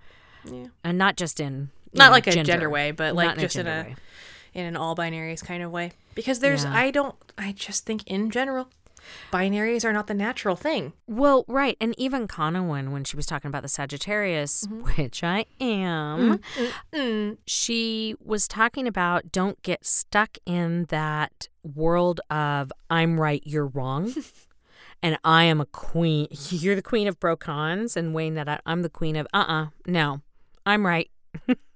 [0.44, 0.66] yeah.
[0.85, 3.57] and not just in not know, like a gender, way but like Not in just
[3.57, 3.96] in a way.
[4.55, 6.74] in an all binaries kind of way because there's Yeah.
[6.74, 8.68] i don't i just think in general
[9.33, 13.48] binaries are not the natural thing Well, right, and even Conowin, when she was talking
[13.48, 16.40] about the Sagittarius, which I am,
[16.92, 17.38] mm.
[17.46, 24.12] she was talking about don't get stuck in that world of I'm right, you're wrong.
[25.03, 26.29] and I am a queen.
[26.50, 29.44] You're the queen of pro cons, and weighing that out, I'm the queen of uh
[29.48, 30.20] uh no,
[30.66, 31.11] I'm right.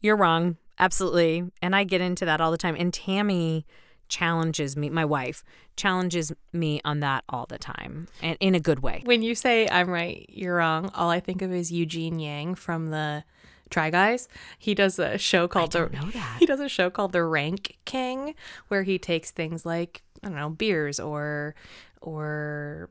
[0.00, 0.56] you're wrong.
[0.78, 1.44] Absolutely.
[1.60, 2.76] And I get into that all the time.
[2.78, 3.66] And Tammy
[4.08, 5.42] challenges me, my wife
[5.74, 9.00] challenges me on that all the time and in a good way.
[9.04, 12.88] When you say I'm right, you're wrong, all I think of is Eugene Yang from
[12.88, 13.24] the
[13.70, 14.28] Try Guys.
[14.58, 16.36] He does a show called the know that.
[16.40, 18.34] He does a show called The Rank King
[18.68, 21.54] where he takes things like, I don't know, beers or
[22.02, 22.90] or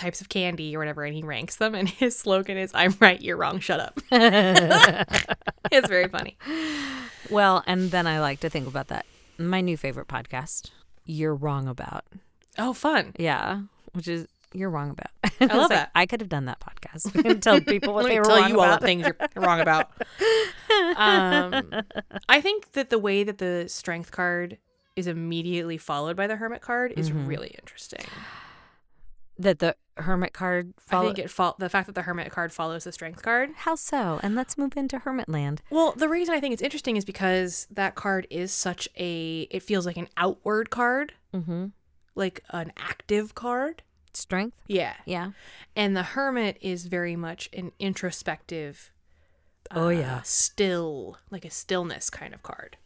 [0.00, 3.20] types of candy or whatever and he ranks them and his slogan is I'm right,
[3.20, 4.00] you're wrong, shut up.
[5.70, 6.36] it's very funny.
[7.30, 9.06] Well, and then I like to think about that.
[9.38, 10.70] My new favorite podcast,
[11.04, 12.04] You're Wrong About.
[12.58, 13.12] Oh, fun.
[13.18, 13.60] Yeah,
[13.92, 15.32] which is You're Wrong About.
[15.52, 15.90] I love that.
[15.94, 18.60] I could have done that podcast and tell people what they were tell wrong you
[18.60, 19.90] all the things you're wrong about.
[20.96, 21.72] Um,
[22.28, 24.58] I think that the way that the strength card
[24.96, 27.26] is immediately followed by the hermit card is Mm-hmm.
[27.26, 28.04] really interesting.
[29.42, 30.72] That the hermit card.
[30.90, 33.50] I think it fol- the fact that the hermit card follows the strength card.
[33.56, 34.20] How so?
[34.22, 35.62] And let's move into hermit land.
[35.70, 39.62] Well, the reason I think it's interesting is because that card is such a it
[39.62, 41.66] feels like an outward card, Mm-hmm.
[42.14, 43.82] like an active card.
[44.12, 44.56] Strength.
[44.66, 44.94] Yeah.
[45.06, 45.30] Yeah.
[45.76, 48.90] And the hermit is very much an introspective
[49.70, 50.16] Oh, yeah.
[50.16, 52.76] uh, still like a stillness kind of card.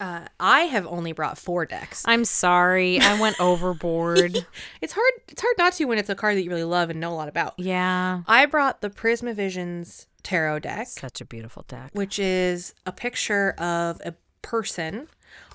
[0.00, 2.04] Uh, I have only brought four decks.
[2.06, 3.00] I'm sorry.
[3.00, 4.46] I went overboard.
[4.80, 5.12] It's hard.
[5.28, 7.16] It's hard not to when it's a card that you really love and know a
[7.16, 7.54] lot about.
[7.58, 8.22] yeah.
[8.28, 11.90] I brought the Prismavisions tarot deck, Such a beautiful deck.
[11.94, 15.08] which is a picture of a person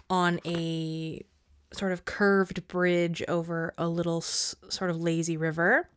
[0.09, 1.23] on a
[1.71, 5.89] sort of curved bridge over a little s- sort of lazy river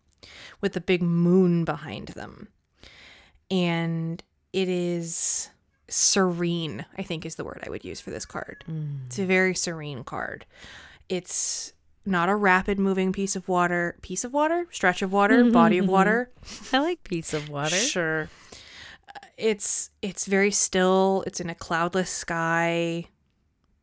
[0.60, 2.48] with a big moon behind them.
[3.50, 5.50] And it is
[5.88, 8.64] serene, I think is the word I would use for this card.
[9.06, 10.46] It's a very serene card.
[11.08, 11.72] It's
[12.04, 15.78] not a rapid moving piece of water, piece of water, stretch of water, mm-hmm, body
[15.78, 15.92] of mm-hmm.
[15.92, 16.30] water.
[16.72, 17.76] I like piece of water.
[17.76, 18.28] Sure.
[19.36, 21.24] It's it's very still.
[21.26, 23.06] It's in a cloudless sky,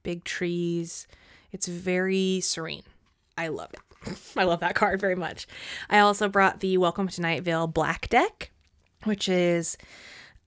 [0.02, 1.08] big trees.
[1.52, 2.84] It's very serene.
[3.38, 4.18] I love it.
[4.38, 5.48] I love that card very much.
[5.90, 8.52] I also brought the Welcome to Night Vale Black deck,
[9.04, 9.78] which is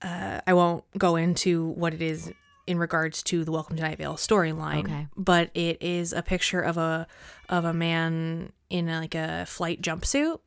[0.02, 2.32] uh, I won't go into what it is
[2.66, 5.06] in regards to the Welcome to Night Vale storyline, Okay.
[5.16, 7.06] but it is a picture of a
[7.48, 10.40] of a man in like a flight jumpsuit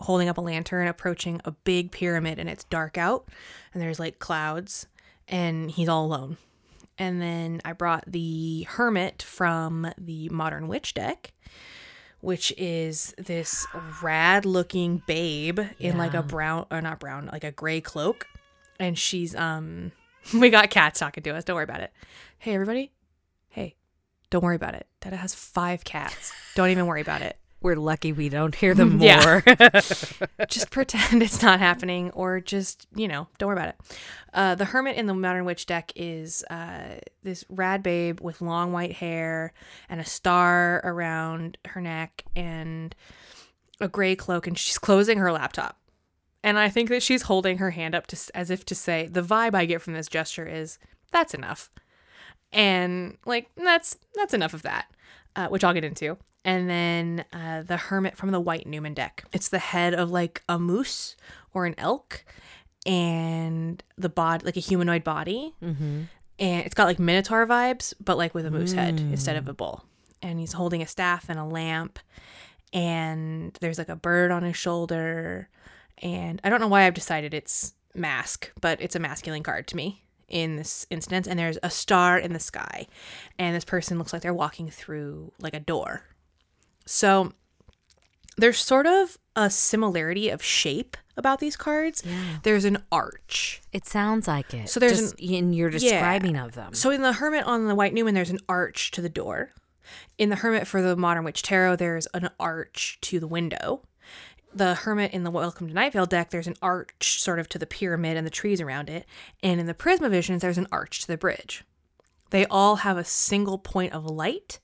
[0.00, 3.28] holding up a lantern approaching a big pyramid and it's dark out
[3.72, 4.86] and there's like clouds
[5.28, 6.36] and he's all alone.
[6.98, 11.32] And then I brought the hermit from the Modern Witch deck,
[12.20, 13.66] which is this
[14.02, 18.26] rad looking babe in like a brown or not brown, like a gray cloak.
[18.82, 19.92] And she's um
[20.34, 21.92] we got cats talking to us, don't worry about it.
[22.38, 22.90] Hey everybody.
[23.48, 23.76] Hey,
[24.30, 24.86] don't worry about it.
[25.00, 26.32] Dada has five cats.
[26.54, 29.42] Don't even worry about it We're lucky we don't hear them more.
[29.46, 29.80] Yeah.
[30.48, 33.98] just pretend it's not happening or just you know don't worry about it
[34.34, 38.72] uh, the hermit in the modern witch deck is uh, this rad babe with long
[38.72, 39.52] white hair
[39.88, 42.96] and a star around her neck and
[43.80, 45.78] a gray cloak and she's closing her laptop
[46.42, 49.22] and i think that she's holding her hand up to as if to say the
[49.22, 50.78] vibe i get from this gesture is
[51.12, 51.70] that's enough.
[52.52, 54.86] And like that's that's enough of that
[55.36, 56.16] uh, which i'll get into.
[56.44, 59.24] And then uh, the hermit from the White Numen deck.
[59.32, 61.16] It's the head of like a moose
[61.54, 62.24] or an elk
[62.84, 65.54] and the body like a humanoid body.
[65.62, 66.02] Mm-hmm.
[66.40, 69.54] and it's got like minotaur vibes but like with a moose head instead of a
[69.54, 69.84] bull.
[70.20, 71.98] And he's holding a staff and a lamp.
[72.72, 75.48] And there's like a bird on his shoulder
[75.98, 79.76] and i don't know why i've decided it's mask but it's a masculine card to
[79.76, 82.86] me in this instance and there's a star in the sky
[83.38, 86.04] and this person looks like they're walking through like a door
[86.86, 87.32] so
[88.38, 92.38] there's sort of a similarity of shape about these cards Yeah.
[92.44, 94.68] there's an arch It sounds like it.
[94.70, 96.72] So there's just in your describing of them.
[96.72, 99.50] so in the Hermit on the White Numen, there's an arch to the door.
[100.18, 103.82] In the Hermit for the Modern Witch Tarot, there's an arch to the window.
[104.54, 107.58] The Hermit in the Welcome to Night Vale deck, there's an arch sort of to
[107.58, 109.06] the pyramid and the trees around it.
[109.42, 111.64] And in the Prisma Visions, there's an arch to the bridge.
[112.30, 114.60] They all have a single point of light.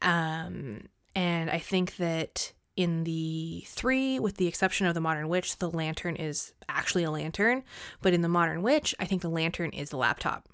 [0.00, 5.58] Um, and I think that in the three, with the exception of the Modern Witch,
[5.58, 7.64] the lantern is actually a lantern.
[8.00, 10.48] But in the Modern Witch, I think the lantern is the laptop.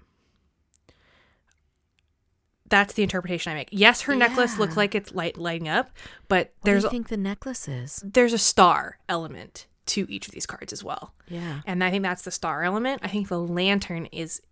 [2.75, 3.69] That's the interpretation I make.
[3.71, 5.91] Yes, her necklace looks like it's light lighting up,
[6.27, 8.03] but what do there's you a, think the necklace is?
[8.05, 11.15] there's a star element to each of these cards as well.
[11.29, 11.61] Yeah.
[11.67, 13.01] And I think that's the star element.
[13.05, 14.43] I think the lantern is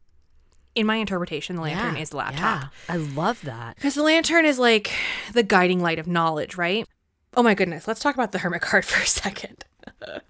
[0.76, 2.62] in my interpretation, the lantern Yeah, is the laptop.
[2.62, 2.68] Yeah.
[2.88, 3.74] I love that.
[3.74, 4.92] Because the lantern is like
[5.32, 6.86] the guiding light of knowledge, right?
[7.36, 9.64] Oh my goodness, let's talk about the hermit card for a second.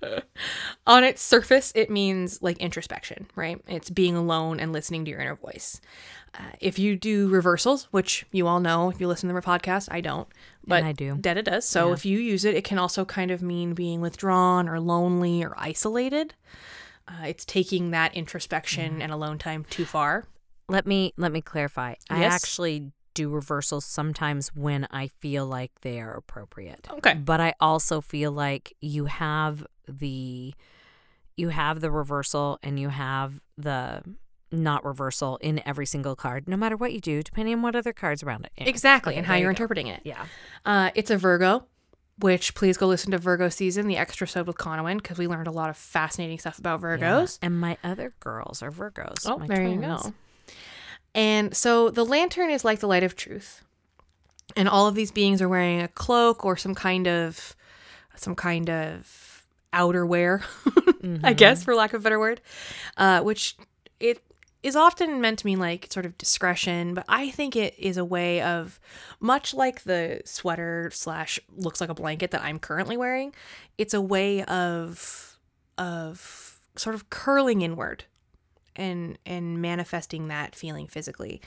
[0.87, 3.61] On its surface, it means like introspection, right?
[3.67, 5.81] It's being alone and listening to your inner voice.
[6.35, 9.89] Uh, if you do reversals, which you all know if you listen to my podcast,
[9.91, 10.29] I don't,
[10.67, 11.17] but I do.
[11.21, 11.67] Detta does.
[11.67, 15.45] So if you use it, it can also kind of mean being withdrawn or lonely
[15.45, 16.35] or isolated.
[17.07, 20.27] Uh, it's taking that introspection and alone time too far.
[20.69, 21.95] Let me let me clarify.
[22.09, 26.89] I actually do reversals sometimes when I feel like they are appropriate.
[26.91, 27.15] Okay.
[27.15, 30.55] But I also feel like you have the
[31.37, 34.03] you have the reversal and you have the
[34.51, 37.93] not reversal in every single card, no matter what you do, depending on what other
[37.95, 38.53] cards around it.
[38.59, 40.03] Anyway, Exactly, okay, and how you're you interpreting it.
[40.05, 40.27] Yeah.
[40.67, 41.65] Uh, it's a Virgo,
[42.19, 45.47] which please go listen to Virgo season, the extra sub with Conowin, because we learned
[45.49, 46.99] a lot of fascinating stuff about Yeah.
[46.99, 47.39] Virgos.
[47.41, 49.23] And my other girls are Virgos.
[49.27, 50.13] Oh, my there you go.
[51.15, 53.63] And so the lantern is like the light of truth.
[54.57, 57.55] And all of these beings are wearing a cloak or some kind of
[58.17, 60.45] some kind of outerwear,
[61.25, 62.41] I guess, for lack of a better word,
[62.97, 63.57] uh, which
[63.99, 64.23] it
[64.63, 68.05] is often meant to mean like sort of discretion, but I think it is a
[68.05, 68.79] way of,
[69.19, 73.35] much like the sweater slash looks like a blanket that I'm currently wearing,
[73.79, 75.39] it's a way of
[75.79, 78.05] of sort of curling inward
[78.77, 81.41] and and manifesting that feeling physically.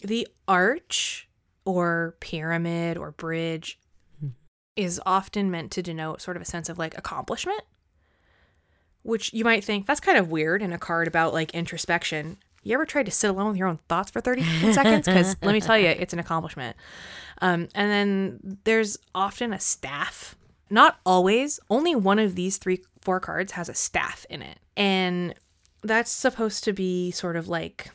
[0.00, 1.28] The arch
[1.64, 3.78] or pyramid or bridge
[4.76, 7.62] is often meant to denote sort of a sense of like accomplishment,
[9.02, 12.38] which you might think that's kind of weird in a card about like introspection.
[12.62, 14.42] You ever tried to sit alone with your own thoughts for 30
[14.72, 15.06] seconds?
[15.06, 16.76] Because let me tell you, it's an accomplishment.
[17.40, 20.36] Um, and then there's often a staff.
[20.70, 24.58] Not always, only one of these three, four cards has a staff in it.
[24.76, 25.34] And
[25.82, 27.90] that's supposed to be sort of like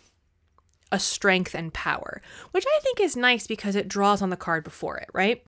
[0.91, 2.21] a strength and power,
[2.51, 5.43] which I think is nice because it draws on the card before it, right?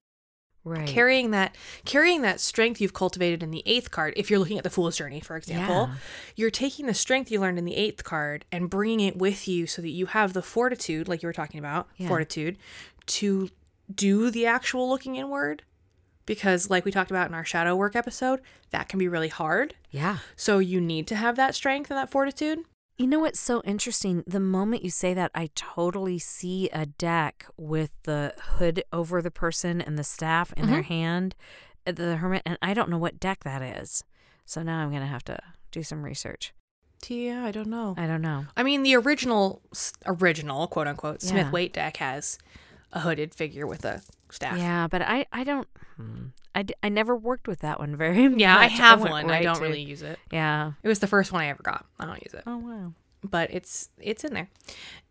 [0.62, 0.86] Right.
[0.86, 4.64] Carrying that carrying that strength you've cultivated in the eighth card, if you're looking at
[4.64, 5.94] the Fool's Journey, for example, Yeah.
[6.36, 9.66] you're taking the strength you learned in the eighth card and bringing it with you
[9.66, 12.08] so that you have the fortitude, like you were talking about, Yeah.
[12.08, 12.58] fortitude,
[13.06, 13.48] to
[13.92, 15.62] do the actual looking inward.
[16.26, 18.40] Because, like we talked about in our shadow work episode,
[18.70, 19.74] that can be really hard.
[19.90, 20.18] yeah.
[20.36, 22.60] So, you need to have that strength and that fortitude.
[22.98, 24.22] You know what's so interesting?
[24.26, 29.30] The moment you say that, I totally see a deck with the hood over the
[29.30, 31.34] person and the staff in their hand,
[31.86, 34.04] uh, the hermit, and I don't know what deck that is.
[34.44, 35.38] So now I'm gonna have to
[35.70, 36.52] do some research.
[37.08, 37.94] Yeah, I don't know.
[37.96, 38.44] I don't know.
[38.54, 39.62] I mean, the original,
[40.04, 41.50] original quote unquote Smith Yeah.
[41.52, 42.36] Waite deck has
[42.92, 44.02] a hooded figure with a
[44.32, 44.58] staff.
[44.58, 45.68] Yeah, but I I don't.
[45.96, 46.26] hmm.
[46.52, 48.40] I, d- I never worked with that one very much.
[48.40, 49.30] Yeah, I have went one.
[49.30, 50.18] I don't to- really use it.
[50.32, 50.72] Yeah.
[50.82, 51.86] It was the first one I ever got.
[52.00, 52.92] I don't use it, Oh wow.
[53.22, 54.48] but it's it's in there,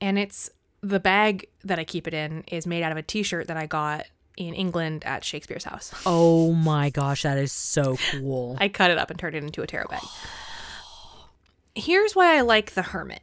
[0.02, 0.50] and it's
[0.82, 3.66] the bag that I keep it in is made out of a T-shirt that I
[3.68, 4.06] got
[4.38, 5.94] in England at Shakespeare's house.
[6.06, 8.58] Oh my gosh, that is so cool.
[8.60, 10.02] I cut it up and turned it into a tarot bag.
[11.76, 13.22] Here's why I like the Hermit.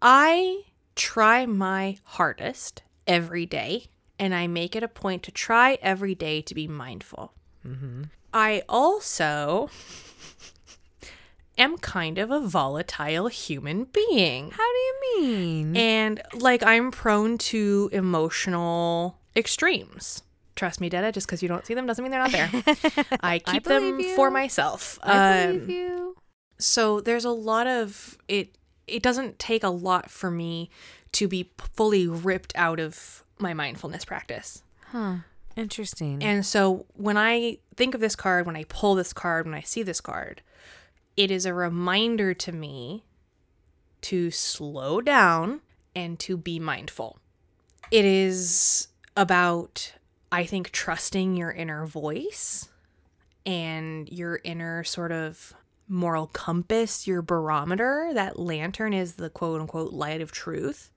[0.00, 0.62] I
[0.96, 3.86] try my hardest every day,
[4.18, 7.32] and I make it a point to try every day to be mindful.
[8.34, 9.68] I also
[11.58, 14.50] am kind of a volatile human being.
[14.50, 15.76] How do you mean?
[15.76, 20.22] And like I'm prone to emotional extremes.
[20.56, 22.50] Trust me, Detta, just because you don't see them doesn't mean they're not there.
[23.20, 24.14] I keep them you.
[24.16, 24.98] for myself.
[25.02, 26.16] I Um, believe you.
[26.58, 28.56] so there's a lot of it
[28.86, 30.70] it doesn't take a lot for me
[31.12, 34.62] to be fully ripped out of my mindfulness practice.
[34.86, 35.16] Huh.
[35.56, 36.22] Interesting.
[36.22, 39.60] And so when I think of this card, when I pull this card, when I
[39.60, 40.42] see this card,
[41.16, 43.04] it is a reminder to me
[44.02, 45.60] to slow down
[45.94, 47.18] and to be mindful.
[47.90, 49.92] It is about,
[50.30, 52.70] I think, trusting your inner voice
[53.44, 55.52] and your inner sort of
[55.88, 58.10] moral compass, your barometer.
[58.14, 60.90] That lantern is the quote unquote light of truth.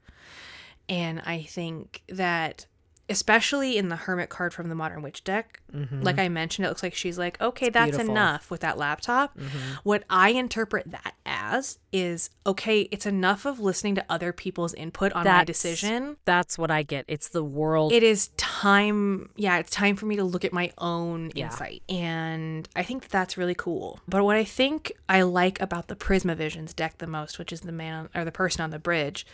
[0.87, 2.67] And I think that
[3.09, 6.01] especially in the hermit card from the modern witch deck mm-hmm.
[6.01, 8.11] like i mentioned it looks like she's like okay that's beautiful.
[8.11, 9.73] enough with that laptop mm-hmm.
[9.83, 15.13] what i interpret that as is okay it's enough of listening to other people's input
[15.13, 17.05] on my decision That's what I get.
[17.07, 17.93] It's the world.
[17.93, 21.45] it is time yeah it's time for me to look at my own Yeah.
[21.45, 25.87] insight and i think that that's really cool but what i think i like about
[25.87, 28.79] the prisma visions deck the most which is the man or the person on the
[28.79, 29.25] bridge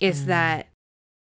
[0.00, 0.26] is mm.
[0.26, 0.68] that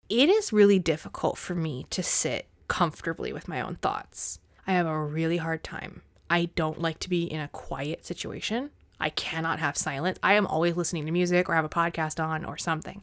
[0.10, 4.86] it is really difficult for me to sit comfortably with my own thoughts i have
[4.88, 9.60] a really hard time i don't like to be in a quiet situation I cannot
[9.60, 10.20] have silence.
[10.22, 13.02] I am always listening to music or have a podcast on or something.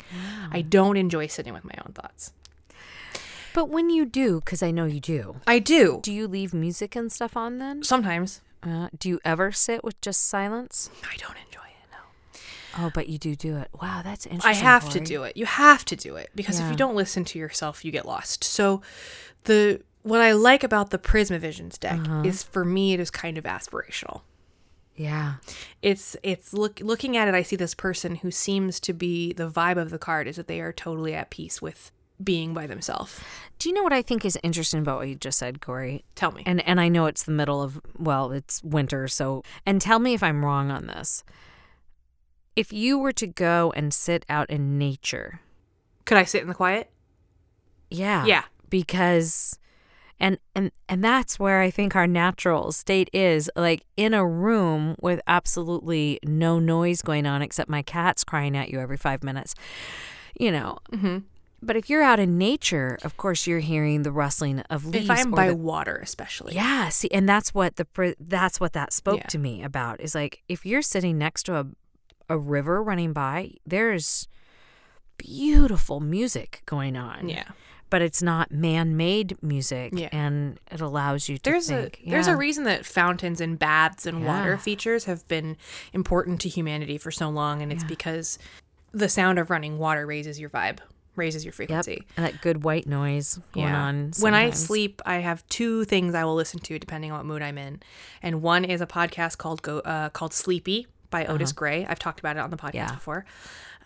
[0.52, 2.32] I don't enjoy sitting with my own thoughts.
[3.54, 6.00] but when you do, because I know you do, I do.
[6.02, 7.82] do you leave music and stuff on then?
[7.82, 8.42] Sometimes.
[8.62, 10.90] Uh, do you ever sit with just silence?
[11.10, 11.65] I don't enjoy.
[12.78, 13.68] Oh, but you do do it.
[13.80, 14.50] Wow, that's interesting.
[14.50, 15.36] I have to do it.
[15.36, 18.44] You have to do it because if you don't listen to yourself, you get lost.
[18.44, 18.82] So,
[19.44, 22.22] the what I like about the Prisma Visions deck Uh-huh.
[22.24, 24.22] is for me it is kind of aspirational.
[24.94, 25.34] Yeah.
[25.82, 27.34] It's it's look looking at it.
[27.34, 30.46] I see this person who seems to be the vibe of the card is that
[30.48, 31.90] they are totally at peace with
[32.22, 33.20] being by themselves.
[33.58, 36.04] Do you know what I think is interesting about what you just said, Corey?
[36.14, 36.42] Tell me.
[36.46, 40.14] And and I know it's the middle of well, it's winter, so and tell me
[40.14, 41.24] if I'm wrong on this.
[42.56, 45.40] If you were to go and sit out in nature,
[46.06, 46.90] Could I sit in the quiet?
[47.90, 48.44] yeah, Yeah.
[48.70, 49.58] because
[50.18, 54.96] and and and that's where I think our natural state is like in a room
[55.00, 59.54] with absolutely no noise going on except my cat's crying at you every 5 minutes.
[60.40, 61.18] You know, Mm-hmm.
[61.62, 65.06] But if you're out in nature, of course you're hearing the rustling of leaves.
[65.06, 66.54] If I'm or by the- water, especially.
[66.54, 69.26] yeah, see, and that's what the that's what that spoke Yeah.
[69.28, 71.66] to me about is like if you're sitting next to a
[72.28, 74.28] a river running by, there's
[75.18, 77.28] beautiful music going on.
[77.28, 77.44] Yeah.
[77.88, 80.08] but it's not man-made music, Yeah.
[80.10, 82.00] and it allows you to There's think.
[82.04, 82.32] a there's yeah.
[82.34, 85.56] a reason that fountains and baths and water features have been
[85.92, 88.40] important to humanity for so long, and it's because
[88.90, 90.80] the sound of running water raises your vibe,
[91.14, 92.04] raises your Yep, frequency.
[92.16, 94.10] and that good white noise going on.
[94.18, 97.40] When I sleep, I have two things I will listen to depending on what mood
[97.40, 97.80] I'm in,
[98.20, 101.84] and one is a podcast called Go uh, called Sleepy by Otis Gray.
[101.86, 102.72] I've talked about it on the podcast Uh-huh.
[102.74, 102.94] Yeah.
[102.94, 103.24] before.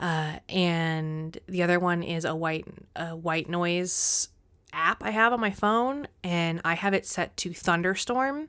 [0.00, 2.66] Uh, and the other one is a white
[2.96, 4.28] a white noise
[4.72, 8.48] app I have on my phone, and I have it set to thunderstorm.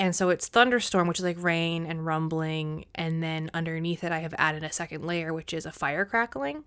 [0.00, 4.18] And so it's thunderstorm, which is like rain and rumbling, and then underneath it, I
[4.20, 6.64] have added a second layer, which is a fire crackling,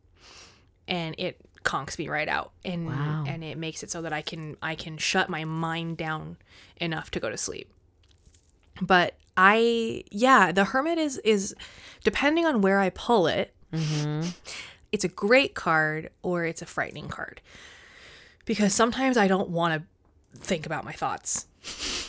[0.87, 3.23] and it conks me right out, and Wow.
[3.27, 6.37] and it makes it so that I can I can shut my mind down
[6.77, 7.71] enough to go to sleep.
[8.81, 11.55] But I yeah, the hermit is is
[12.03, 14.29] depending on where I pull it, mm-hmm.
[14.91, 17.41] it's a great card or it's a frightening card
[18.45, 21.47] because sometimes I don't want to think about my thoughts.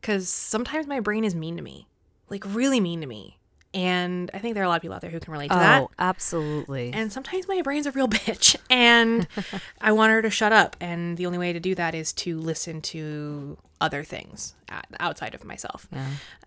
[0.00, 1.86] Because sometimes my brain is mean to me,
[2.30, 3.36] like really mean to me.
[3.74, 5.56] And I think there are a lot of people out there who can relate to
[5.56, 5.82] that.
[5.82, 6.90] Oh, absolutely.
[6.92, 9.28] And sometimes my brain's a real bitch and
[9.80, 10.74] I want her to shut up.
[10.80, 14.54] And the only way to do that is to listen to other things
[14.98, 15.88] outside of myself.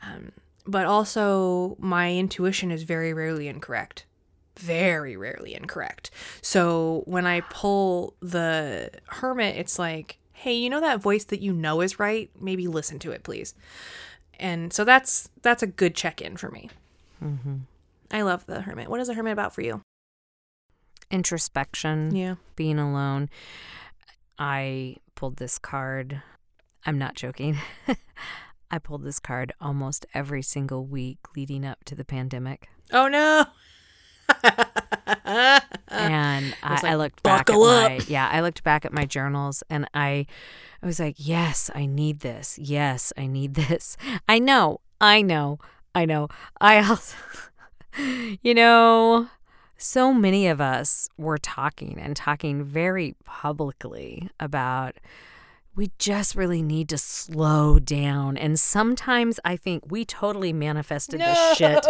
[0.02, 0.32] Um,
[0.66, 4.06] but also, my intuition is very rarely incorrect.
[4.58, 6.12] Very rarely incorrect.
[6.42, 11.54] So when I pull the hermit, it's like, hey, you know that voice that you
[11.54, 12.30] know is right?
[12.40, 13.56] Maybe listen to it, please.
[14.40, 16.70] And so that's that's a good check in for me.
[18.12, 18.90] I love the hermit.
[18.90, 19.82] What is the hermit about for you?
[21.10, 22.16] Introspection.
[22.16, 22.36] Yeah.
[22.56, 23.30] being alone.
[24.38, 26.22] I pulled this card.
[26.86, 27.58] I'm not joking.
[28.72, 32.70] I pulled this card almost every single week leading up to the pandemic.
[32.92, 33.46] Oh no.
[35.90, 38.94] And I, was I looked back at "Buckle up." my yeah, I looked back at
[38.94, 40.26] my journals and I
[40.82, 42.58] I was like, yes, I need this.
[42.60, 43.96] Yes, I need this.
[44.28, 45.60] I know, I know,
[45.94, 46.28] I know.
[46.60, 47.16] I also
[48.42, 49.28] you know,
[49.78, 54.96] so many of us were talking and talking very publicly about
[55.76, 58.38] we just really need to slow down.
[58.38, 61.86] And sometimes I think we totally manifested this shit.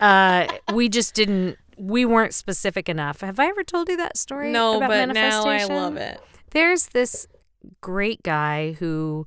[0.00, 3.20] Uh, we just didn't, we weren't specific enough.
[3.20, 4.52] Have I ever told you that story?
[4.52, 6.20] no, but now I love it.
[6.50, 7.26] There's this
[7.80, 9.26] great guy who,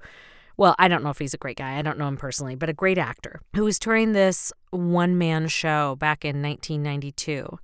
[0.58, 1.78] well, I don't know if he's a great guy.
[1.78, 5.48] I don't know him personally, but a great actor who was touring this one man
[5.48, 7.60] show back in 1992.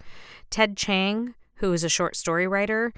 [0.49, 2.93] Ted Chiang, who is a short story writer,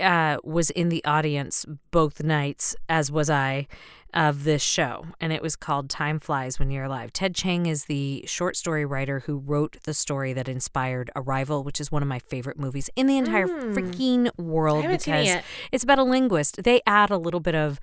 [0.00, 3.66] uh, was in the audience both nights, as was I,
[4.14, 5.06] of this show.
[5.20, 7.12] And it was called Time Flies When You're Alive.
[7.12, 11.80] Ted Chiang is the short story writer who wrote the story that inspired Arrival, which
[11.80, 15.84] is one of my favorite movies in the entire freaking world seen it because it's
[15.84, 16.62] about a linguist.
[16.62, 17.80] They add a little bit of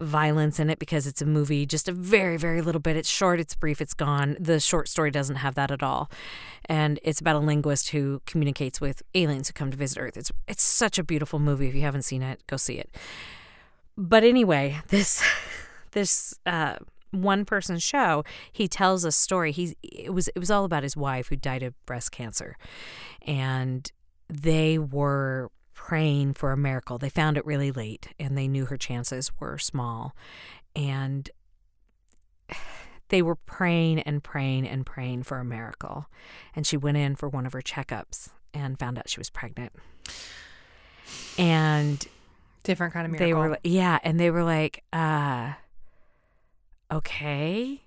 [0.00, 2.96] violence in it because it's a movie, just a very, very little bit.
[2.96, 4.36] It's short, it's brief, it's gone.
[4.38, 6.10] The short story doesn't have that at all.
[6.66, 10.16] And it's about a linguist who communicates with aliens who come to visit Earth.
[10.16, 11.68] It's it's such a beautiful movie.
[11.68, 12.94] If you haven't seen it, go see it.
[13.96, 15.22] But anyway, this
[15.92, 16.76] this uh
[17.10, 19.52] one person show, he tells a story.
[19.52, 22.56] He's it was it was all about his wife who died of breast cancer.
[23.22, 23.90] And
[24.28, 26.98] they were praying for a miracle.
[26.98, 30.16] They found it really late and they knew her chances were small.
[30.74, 31.30] And
[33.10, 36.06] they were praying and praying and praying for a miracle.
[36.56, 39.72] And she went in for one of her checkups and found out she was pregnant.
[41.38, 42.04] And
[42.64, 43.26] Different kind of miracle.
[43.42, 45.52] they were yeah and they were like uh
[46.90, 47.82] okay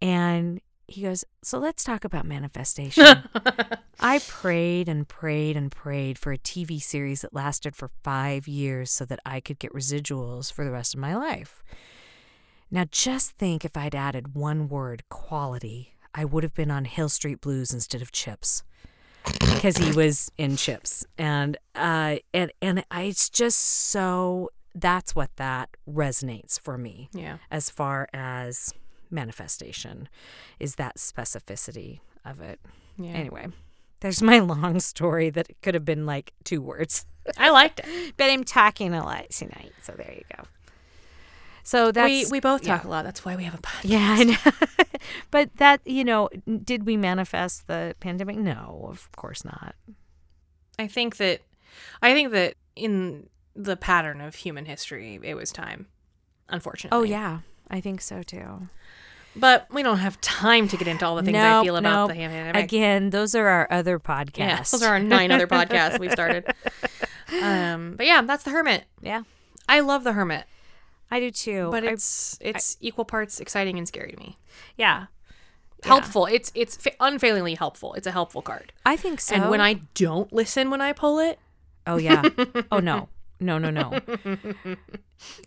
[0.00, 3.04] and he goes so let's talk about manifestation
[4.00, 8.90] i prayed and prayed and prayed for a tv series that lasted for five years
[8.90, 11.62] so that i could get residuals for the rest of my life
[12.70, 17.08] now just think if i'd added one word quality i would have been on hill
[17.08, 18.62] street blues instead of chips
[19.40, 25.30] because he was in chips and uh and and I, it's just so that's what
[25.36, 27.36] that resonates for me yeah.
[27.50, 28.72] as far as
[29.10, 30.08] manifestation
[30.58, 32.58] is that specificity of it
[32.96, 33.12] Yeah.
[33.12, 33.46] anyway
[34.02, 37.06] there's my long story that could have been like two words
[37.38, 38.14] I liked it.
[38.16, 40.44] but i'm talking a lot tonight so there you go
[41.62, 42.76] so that's we we both yeah.
[42.76, 43.04] talk a lot.
[43.04, 43.84] That's why we have a podcast.
[43.84, 44.68] yeah, I know.
[45.30, 46.28] but that, you know,
[46.64, 48.36] did we manifest the pandemic?
[48.36, 49.74] No, of course not.
[50.78, 51.40] I think that
[52.00, 55.86] I think that in the pattern of human history, it was time.
[56.48, 56.98] Unfortunately.
[56.98, 57.40] Oh yeah,
[57.70, 58.68] I think so too.
[59.34, 62.08] But we don't have time to get into all the things I feel about nope.
[62.10, 62.64] the pandemic.
[62.64, 64.36] Again, those are our other podcasts.
[64.38, 66.44] Yeah, those are our nine other podcasts we've started.
[67.40, 68.84] Um, but yeah, that's the Hermit.
[69.00, 69.22] yeah,
[69.66, 70.44] I love the Hermit,
[71.10, 71.68] I do too.
[71.70, 74.36] but I- it's it's equal parts exciting and scary to me.
[74.76, 75.06] yeah,
[75.82, 76.26] Helpful.
[76.26, 77.94] It's it's fa- unfailingly helpful.
[77.94, 78.72] It's a helpful card.
[78.84, 79.34] I think so.
[79.34, 81.38] And when I don't listen when I pull it,
[81.86, 82.22] oh yeah,
[82.70, 83.08] oh no,
[83.42, 83.98] no, no, no.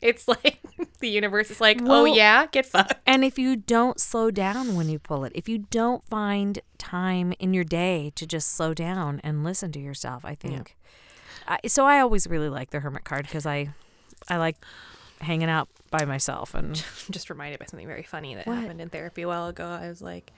[0.01, 0.59] it's like
[0.99, 2.95] the universe is like, oh, Well- oh yeah, get fucked.
[3.05, 7.33] And if you don't slow down when you pull it, if you don't find time
[7.39, 10.75] in your day to just slow down and listen to yourself, I think.
[11.47, 13.69] I, so I always really like the hermit card because I,
[14.27, 14.57] I like
[15.21, 16.73] hanging out by myself and I'm
[17.11, 18.57] just reminded by something very funny that What?
[18.57, 19.65] happened in therapy a while ago.
[19.65, 20.31] I was like,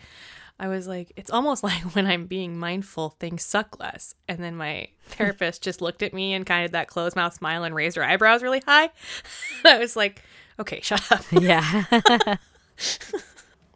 [0.59, 4.15] I was like, it's almost like when I'm being mindful, things suck less.
[4.27, 7.63] And then my therapist just looked at me and kind of that closed mouth smile
[7.63, 8.89] and raised her eyebrows really high.
[9.65, 10.21] I was like,
[10.59, 11.23] okay, shut up.
[11.31, 12.37] yeah,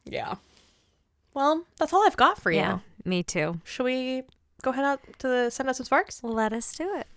[0.05, 0.36] Yeah.
[1.34, 2.57] Well, that's all I've got for you.
[2.57, 3.61] yeah, me too.
[3.63, 4.23] Should we
[4.61, 6.21] go head out to the send out some sparks?
[6.23, 7.07] Let us do it.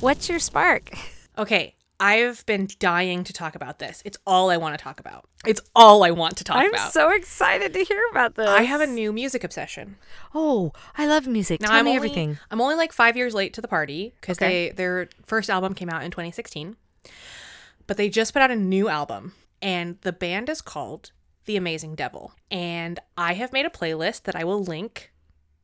[0.00, 0.90] What's your spark?
[1.38, 1.74] Okay.
[2.04, 4.02] I've been dying to talk about this.
[4.04, 5.24] It's all I want to talk about.
[5.46, 6.80] It's all I want to talk about.
[6.80, 8.48] I'm so excited to hear about this.
[8.48, 9.96] I have a new music obsession.
[10.34, 11.60] Oh, I love music.
[11.60, 12.38] Now Tell I'm me only, everything.
[12.50, 14.70] I'm only like five years late to the party because Okay.
[14.70, 16.74] they their first album came out in 2016,
[17.86, 21.12] but they just put out a new album, and the band is called
[21.44, 22.32] The Amazing Devil.
[22.50, 25.12] And I have made a playlist that I will link.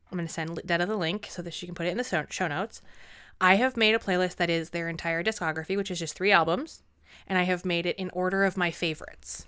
[0.09, 2.25] I'm going to send Detta the link so that she can put it in the
[2.29, 2.81] show notes.
[3.41, 6.83] I have made a playlist that is their entire discography, which is just three albums,
[7.27, 9.45] and I have made it in order of my favorites.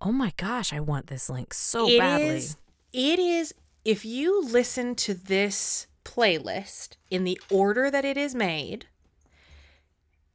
[0.00, 2.26] Oh my gosh, I want this link so It badly.
[2.28, 2.56] is-
[2.92, 3.54] It is.
[3.84, 8.86] If you listen to this playlist in the order that it is made,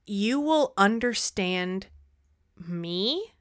[0.06, 1.88] you will understand
[2.58, 3.34] me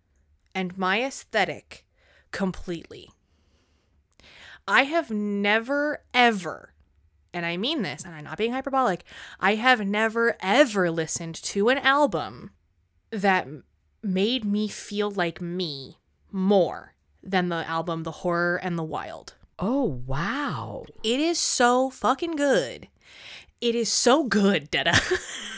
[0.54, 1.84] and my aesthetic
[2.30, 3.10] completely.
[4.66, 6.74] I have never, ever,
[7.32, 9.04] and I mean this, and I'm not being hyperbolic,
[9.40, 12.50] I have never, ever listened to an album
[13.10, 13.46] that
[14.02, 15.98] made me feel like me
[16.30, 19.34] more than the album The Horror and the Wild.
[19.58, 20.84] Oh wow.
[21.02, 22.88] It is so fucking good.
[23.60, 25.00] It is so good, Detta.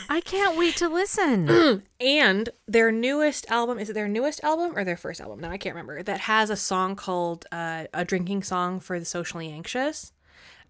[0.09, 1.83] I can't wait to listen.
[1.99, 5.39] and their newest album is it their newest album or their first album?
[5.39, 6.01] No, I can't remember.
[6.01, 10.11] That has a song called uh, "A Drinking Song for the Socially Anxious,"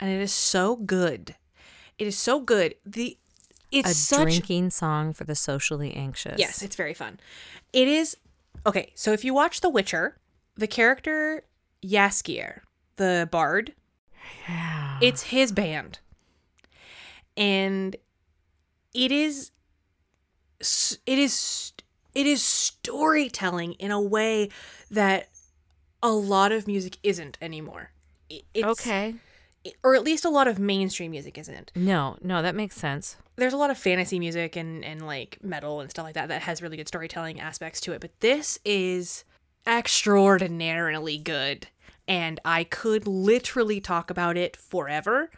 [0.02, 1.36] and it is so good.
[1.98, 2.76] It is so good.
[2.86, 3.18] The
[3.72, 6.38] it's a such drinking song for the socially anxious.
[6.38, 7.20] Yes, it's very fun.
[7.72, 8.18] It is
[8.66, 8.92] okay.
[8.96, 10.18] So if you watch The Witcher,
[10.58, 11.46] the character
[11.86, 12.62] Jaskier,
[12.98, 13.74] the bard,
[14.50, 14.98] Yeah.
[15.02, 16.00] it's his band,
[17.38, 17.96] and
[18.94, 19.52] it is
[20.60, 21.74] it is
[22.14, 24.50] it is storytelling in a way
[24.90, 25.30] that
[26.04, 27.92] a lot of music isn't anymore.
[28.30, 29.16] It's, okay.
[29.84, 31.72] Or at least a lot of mainstream music isn't.
[31.76, 33.18] No, no, that makes sense.
[33.36, 36.42] there's a lot of fantasy music and and like metal and stuff like that that
[36.44, 39.24] has really good storytelling aspects to it but this is
[39.68, 41.68] extraordinarily good
[42.08, 45.30] and i could literally talk about it forever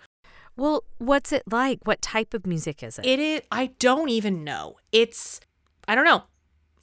[0.55, 1.79] Well, what's it like?
[1.83, 3.05] What type of music is it?
[3.05, 5.39] it is i don't even know it's
[5.87, 6.23] i don't know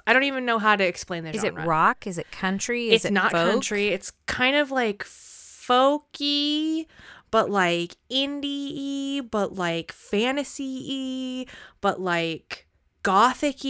[0.07, 2.07] i don't even know how to explain the Is it rock?
[2.07, 2.89] Is it country?
[2.91, 3.51] Is it's it not folk?
[3.51, 6.87] country it's kind of like folky
[7.31, 11.47] but like indie but like fantasy
[11.81, 12.67] but like
[13.03, 13.63] gothic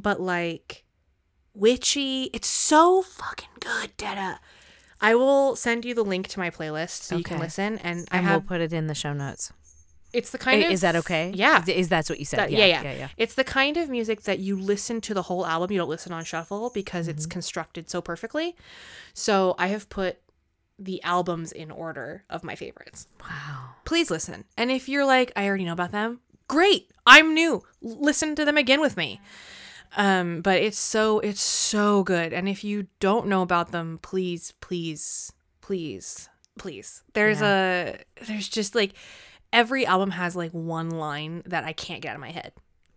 [0.00, 0.84] but like
[1.54, 4.40] witchy it's so fucking good Detta.
[5.00, 8.18] I will send you the link to my playlist so you can listen and I
[8.18, 9.52] And have we'll put it in the show notes.
[10.12, 11.32] it's the kind I- of is that okay?
[11.34, 12.38] yeah Is, is that's what you said?
[12.38, 13.08] that- yeah, yeah, yeah, yeah.
[13.16, 15.72] It's the kind of music that you listen to the whole album.
[15.72, 17.30] You don't listen on shuffle because it's Mm-hmm.
[17.32, 18.54] constructed so perfectly.
[19.12, 20.18] So I have put
[20.84, 23.06] the albums in order of my favorites.
[23.20, 23.70] Wow.
[23.84, 24.44] Please listen.
[24.56, 26.90] And if you're like, I already know about them, great.
[27.06, 27.62] I'm new.
[27.80, 29.20] Listen to them again with me.
[29.96, 32.32] Um, but it's so it's so good.
[32.32, 37.02] And if you don't know about them, please, please, please, please.
[37.12, 38.94] There's a there's just like
[39.52, 42.52] every album has like one line that I can't get out of my head.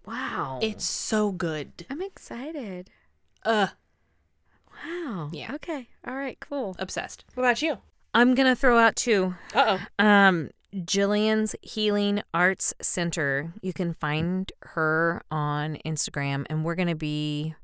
[0.06, 0.60] Wow.
[0.62, 1.86] It's so good.
[1.90, 2.90] I'm excited.
[3.44, 3.68] Uh,
[4.86, 5.30] Wow.
[5.32, 5.54] Yeah.
[5.56, 5.88] Okay.
[6.08, 6.38] All right.
[6.40, 6.76] Cool.
[6.80, 7.26] obsessed.
[7.34, 7.78] What about you?
[8.14, 9.36] I'm gonna throw out two.
[9.54, 10.04] Uh oh.
[10.04, 13.54] Um, Jillian's Healing Arts Center.
[13.62, 17.56] You can find her on Instagram, and we're going to be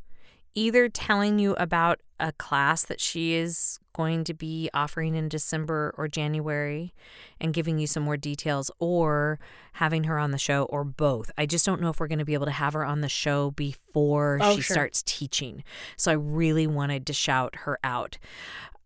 [0.55, 5.93] either telling you about a class that she is going to be offering in December
[5.97, 6.93] or January
[7.39, 9.39] and giving you some more details or
[9.73, 11.29] having her on the show or both.
[11.37, 13.09] I just don't know if we're going to be able to have her on the
[13.09, 14.73] show before Oh, she sure.
[14.75, 15.63] starts teaching.
[15.97, 18.17] So I really wanted to shout her out.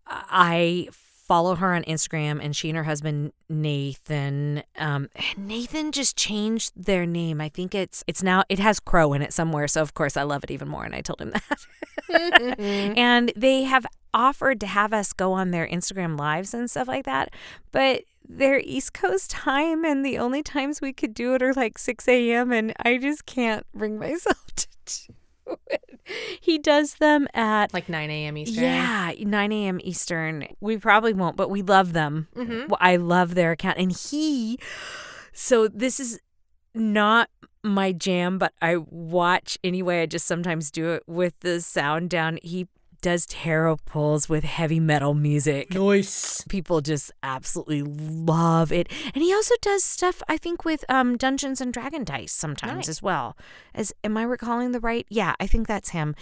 [0.08, 0.90] I
[1.28, 4.64] follow her on Instagram, and she and her husband Nathan.
[4.78, 7.42] Um, Nathan just changed their name.
[7.42, 9.68] I think it's it's now it has Crow in it somewhere.
[9.68, 11.32] So of course I love it even more, and I told him
[12.10, 12.60] that.
[12.98, 17.06] and they have offered to have us go on their Instagram lives and stuff like
[17.06, 17.34] that,
[17.72, 21.78] but they're East Coast time, and the only times we could do it are like
[21.78, 22.52] six a.m.
[22.52, 24.68] and I just can't bring myself to
[25.46, 25.82] do it.
[26.40, 28.38] He does them at Like 9 a.m.
[28.38, 28.64] Eastern.
[28.64, 29.80] yeah, 9 a.m.
[29.84, 30.48] Eastern.
[30.60, 32.28] We probably won't, but we love them.
[32.36, 32.68] Mm-hmm.
[32.68, 33.78] Well, I love their account.
[33.78, 34.60] And he,
[35.34, 36.20] so this is
[36.74, 37.30] not
[37.64, 40.04] my jam, but I watch anyway.
[40.04, 42.38] I just sometimes do it with the sound down.
[42.44, 42.68] He
[43.06, 45.72] does tarot pulls with heavy metal music.
[45.76, 46.44] Nice.
[46.50, 48.92] People just absolutely love it.
[49.14, 52.90] And he also does stuff, I think, with um, Dungeons and Dragon dice sometimes Nice.
[52.90, 53.38] as well.
[53.76, 55.06] As am I recalling the right?
[55.08, 56.16] Yeah, I think that's him.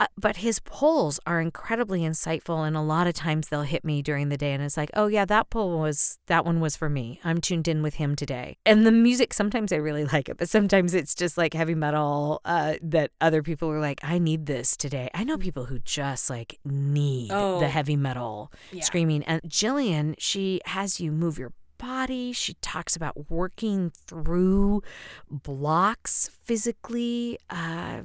[0.00, 4.02] Uh, but his polls are incredibly insightful, and a lot of times they'll hit me
[4.02, 6.88] during the day, and it's like, oh yeah, that poll was that one was for
[6.90, 7.18] me.
[7.24, 8.56] I'm tuned in with him today.
[8.66, 12.40] And the music, sometimes I really like it, but sometimes it's just like heavy metal
[12.46, 15.10] uh, that other people are like, I need this today.
[15.14, 17.58] I know people who just like need Oh.
[17.60, 18.82] the heavy metal Yeah.
[18.84, 19.22] screaming.
[19.24, 22.32] And Jillian, she has you move your body.
[22.32, 24.82] She talks about working through
[25.30, 27.38] blocks physically.
[27.50, 28.02] Uh,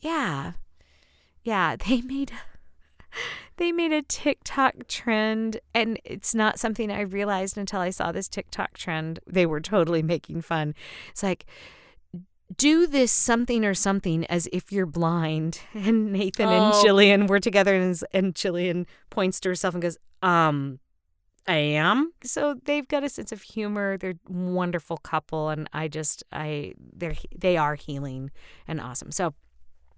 [0.00, 0.52] yeah,
[1.42, 1.76] yeah.
[1.88, 2.32] They made
[3.58, 8.26] they made a TikTok trend, and it's not something I realized until I saw this
[8.28, 9.20] TikTok trend.
[9.26, 10.74] They were totally making fun.
[11.10, 11.44] It's like.
[12.56, 15.60] Do this something or something as if you're blind.
[15.74, 16.82] And Nathan and Oh.
[16.84, 20.78] Jillian were together, and, and Jillian points to herself and goes, Um,
[21.46, 22.12] I am.
[22.22, 23.96] So they've got a sense of humor.
[23.98, 28.30] They're a wonderful couple, and I just I they're they are healing
[28.68, 29.10] and awesome.
[29.10, 29.34] So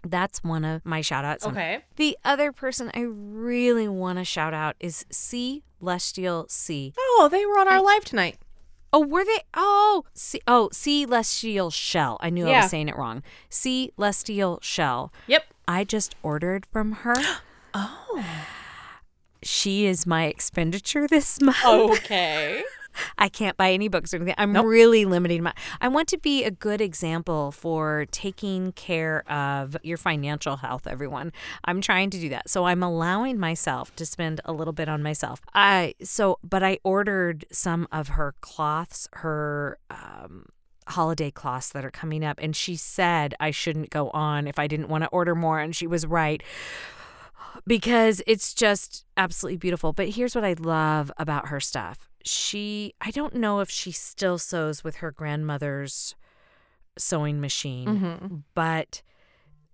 [0.07, 1.47] that's one of my shout outs.
[1.47, 1.83] Okay.
[1.97, 6.95] The other person I really want to shout out is C Celestial C.
[6.99, 8.39] Oh, they were on our live tonight.
[8.95, 9.41] Oh, were they?
[9.55, 12.17] Oh, C, oh, Celestial Shell.
[12.21, 12.63] I knew I Yeah.
[12.63, 13.25] was saying it wrong.
[13.51, 15.13] Celestial Shell.
[15.27, 15.47] Yep.
[15.67, 17.17] I just ordered from her.
[17.75, 18.25] Oh.
[19.43, 21.63] She is my expenditure this month.
[21.67, 22.63] Okay.
[23.19, 24.35] I can't buy any books or anything.
[24.39, 24.67] I'm Nope.
[24.67, 25.53] really limiting my.
[25.81, 31.33] I want to be a good example for taking care of your financial health, everyone.
[31.65, 32.49] I'm trying to do that.
[32.51, 35.41] So I'm allowing myself to spend a little bit on myself.
[35.55, 40.47] I so but I ordered some of her cloths, her um
[40.87, 44.67] holiday cloths that are coming up and she said I shouldn't go on if I
[44.67, 46.43] didn't want to order more and she was right
[47.67, 49.93] because it's just absolutely beautiful.
[49.93, 52.09] But here's what I love about her stuff.
[52.25, 56.15] She, I don't know if she still sews with her grandmother's
[56.99, 58.37] sewing machine, Mm-hmm.
[58.55, 59.03] but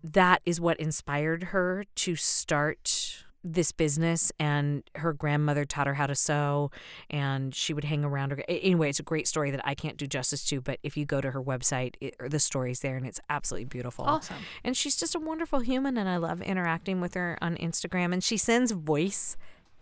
[0.02, 6.06] that is what inspired her to start this business and her grandmother taught her how
[6.06, 6.70] to sew
[7.08, 10.06] and she would hang around her anyway it's a great story that i can't do
[10.06, 13.18] justice to but if you go to her website it, the story's there and it's
[13.30, 14.36] absolutely beautiful Awesome.
[14.62, 18.12] and she's just a wonderful human, and I love interacting with her on Instagram.
[18.12, 19.38] And she sends voice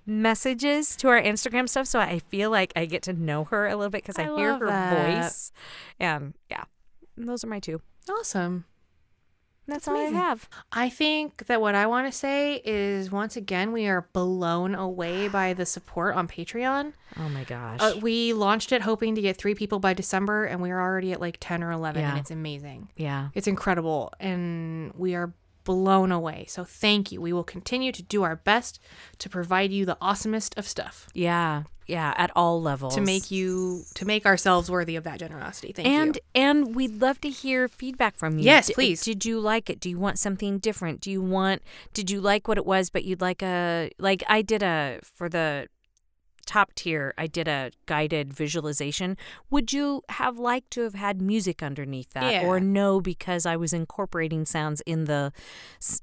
[0.08, 3.76] messages to our Instagram stuff, so I feel like I get to know her a
[3.76, 5.22] little bit because I, I hear her that.
[5.22, 5.52] voice.
[6.00, 6.64] And yeah,
[7.16, 7.80] those are my two.
[8.10, 8.64] Awesome.
[9.66, 10.16] That's, That's all amazing.
[10.16, 10.48] I have.
[10.72, 15.28] I think that what I want to say is once again, we are blown away
[15.40, 16.94] by the support on Patreon.
[17.18, 17.78] Oh my gosh.
[17.78, 21.20] Uh, we launched it hoping to get three people by December, and we're already at
[21.20, 22.88] like 10 or 11, and it's amazing.
[22.96, 23.28] yeah.
[23.34, 25.34] It's incredible, and we are
[25.64, 26.46] blown away.
[26.48, 27.20] So thank you.
[27.20, 28.80] We will continue to do our best
[29.18, 31.64] to provide you the awesomest of stuff Yeah.
[31.86, 32.12] Yeah.
[32.18, 32.94] At all levels.
[32.96, 35.72] to make you to make ourselves worthy of that generosity.
[35.72, 36.22] Thank and you.
[36.34, 38.44] and and we'd love to hear feedback from you.
[38.44, 39.02] Yes, D- please.
[39.02, 39.80] Did you like it?
[39.80, 41.00] Do you want something different?
[41.00, 41.62] Do you want?
[41.94, 42.90] Did you like what it was?
[42.90, 45.68] But you'd like a like I did a for the
[46.48, 47.12] top tier.
[47.18, 49.16] I did a guided visualization.
[49.50, 52.46] Would you have liked to have had music underneath that, Yeah.
[52.46, 53.00] or no?
[53.00, 55.30] Because I was incorporating sounds in the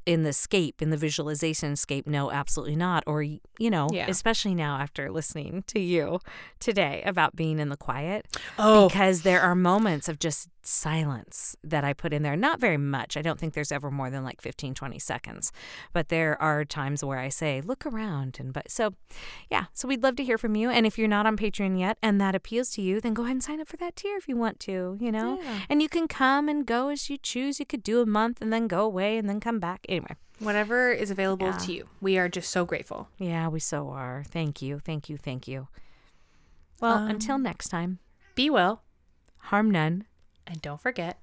[0.06, 2.06] in the scape in the visualization scape.
[2.08, 3.04] No, absolutely not.
[3.08, 4.06] Or you know, Yeah.
[4.08, 6.20] especially now after listening to you
[6.60, 8.26] today about being in the quiet
[8.60, 12.36] Oh, because there are moments of just silence that I put in there.
[12.36, 13.16] Not very much.
[13.18, 15.51] I don't think there's ever more than like 15, 20 seconds.
[15.93, 18.38] But there are times where I say, look around.
[18.39, 18.93] And but so,
[19.49, 19.66] yeah.
[19.74, 20.70] So we'd love to hear from you.
[20.70, 23.34] And if you're not on Patreon yet and that appeals to you, then go ahead
[23.36, 25.39] and sign up for that tier if you want to, you know?
[25.41, 25.59] Yeah.
[25.70, 27.59] And you can come and go as you choose.
[27.59, 29.86] You could do a month and then go away and then come back.
[29.88, 30.16] Anyway.
[30.39, 31.57] Whatever is available Yeah.
[31.59, 31.89] to you.
[32.01, 33.07] We are just so grateful.
[33.18, 34.24] Yeah, we so are.
[34.28, 34.80] Thank you.
[34.80, 35.16] Thank you.
[35.18, 35.68] Thank you.
[36.82, 37.99] Well, Um, until next time,
[38.36, 38.84] Be well,
[39.38, 40.05] harm none.
[40.48, 41.20] And don't forget,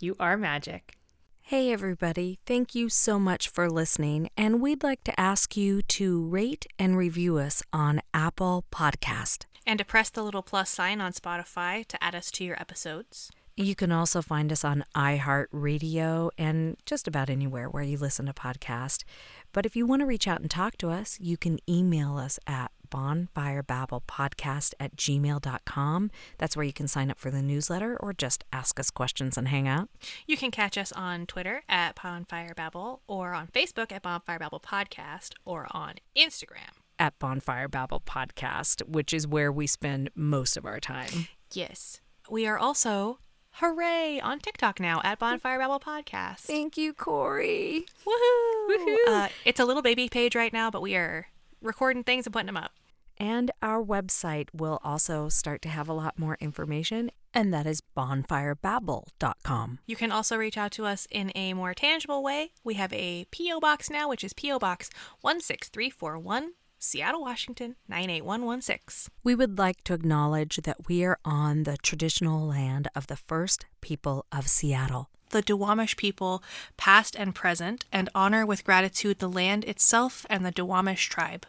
[0.00, 0.96] you are magic.
[1.42, 2.38] Hey, everybody.
[2.46, 4.30] Thank you so much for listening.
[4.34, 9.44] And we'd like to ask you to rate and review us on Apple Podcast.
[9.66, 13.30] And to press the little plus sign on Spotify to add us to your episodes.
[13.56, 18.32] You can also find us on iHeartRadio and just about anywhere where you listen to
[18.32, 19.04] podcasts.
[19.52, 22.40] But if you want to reach out and talk to us, you can email us
[22.48, 26.10] at bonfirebabblepodcast at gmail.com.
[26.38, 29.48] That's where you can sign up for the newsletter or just ask us questions and
[29.48, 29.88] hang out.
[30.26, 34.60] You can catch us on Twitter at Bonfire Babble or on Facebook at Bonfire Babble
[34.60, 36.70] Podcast or on Instagram.
[36.98, 41.28] At Bonfire Babble Podcast, which is where we spend most of our time.
[41.52, 42.00] Yes.
[42.30, 43.18] We are also,
[43.54, 46.40] hooray, on TikTok now at Bonfire Babble Podcast.
[46.40, 47.86] Thank you, Corey.
[48.06, 48.68] Woohoo!
[48.68, 48.96] Woohoo.
[49.08, 51.28] Uh, it's a little baby page right now, but we are
[51.62, 52.72] recording things and putting them up.
[53.16, 57.80] And our website will also start to have a lot more information, and that is
[57.96, 59.78] bonfirebabble.com.
[59.86, 62.50] You can also reach out to us in a more tangible way.
[62.64, 63.60] We have a P.O.
[63.60, 64.58] Box now, which is P.O.
[64.58, 64.90] Box
[65.22, 69.10] 16341, Seattle, Washington 98116.
[69.24, 73.64] We would like to acknowledge that we are on the traditional land of the first
[73.80, 75.08] people of Seattle.
[75.30, 76.42] The Duwamish people,
[76.76, 81.46] past and present, and honor with gratitude the land itself and the Duwamish tribe.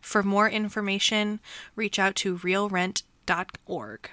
[0.00, 1.40] For more information,
[1.74, 4.10] reach out to realrent.org.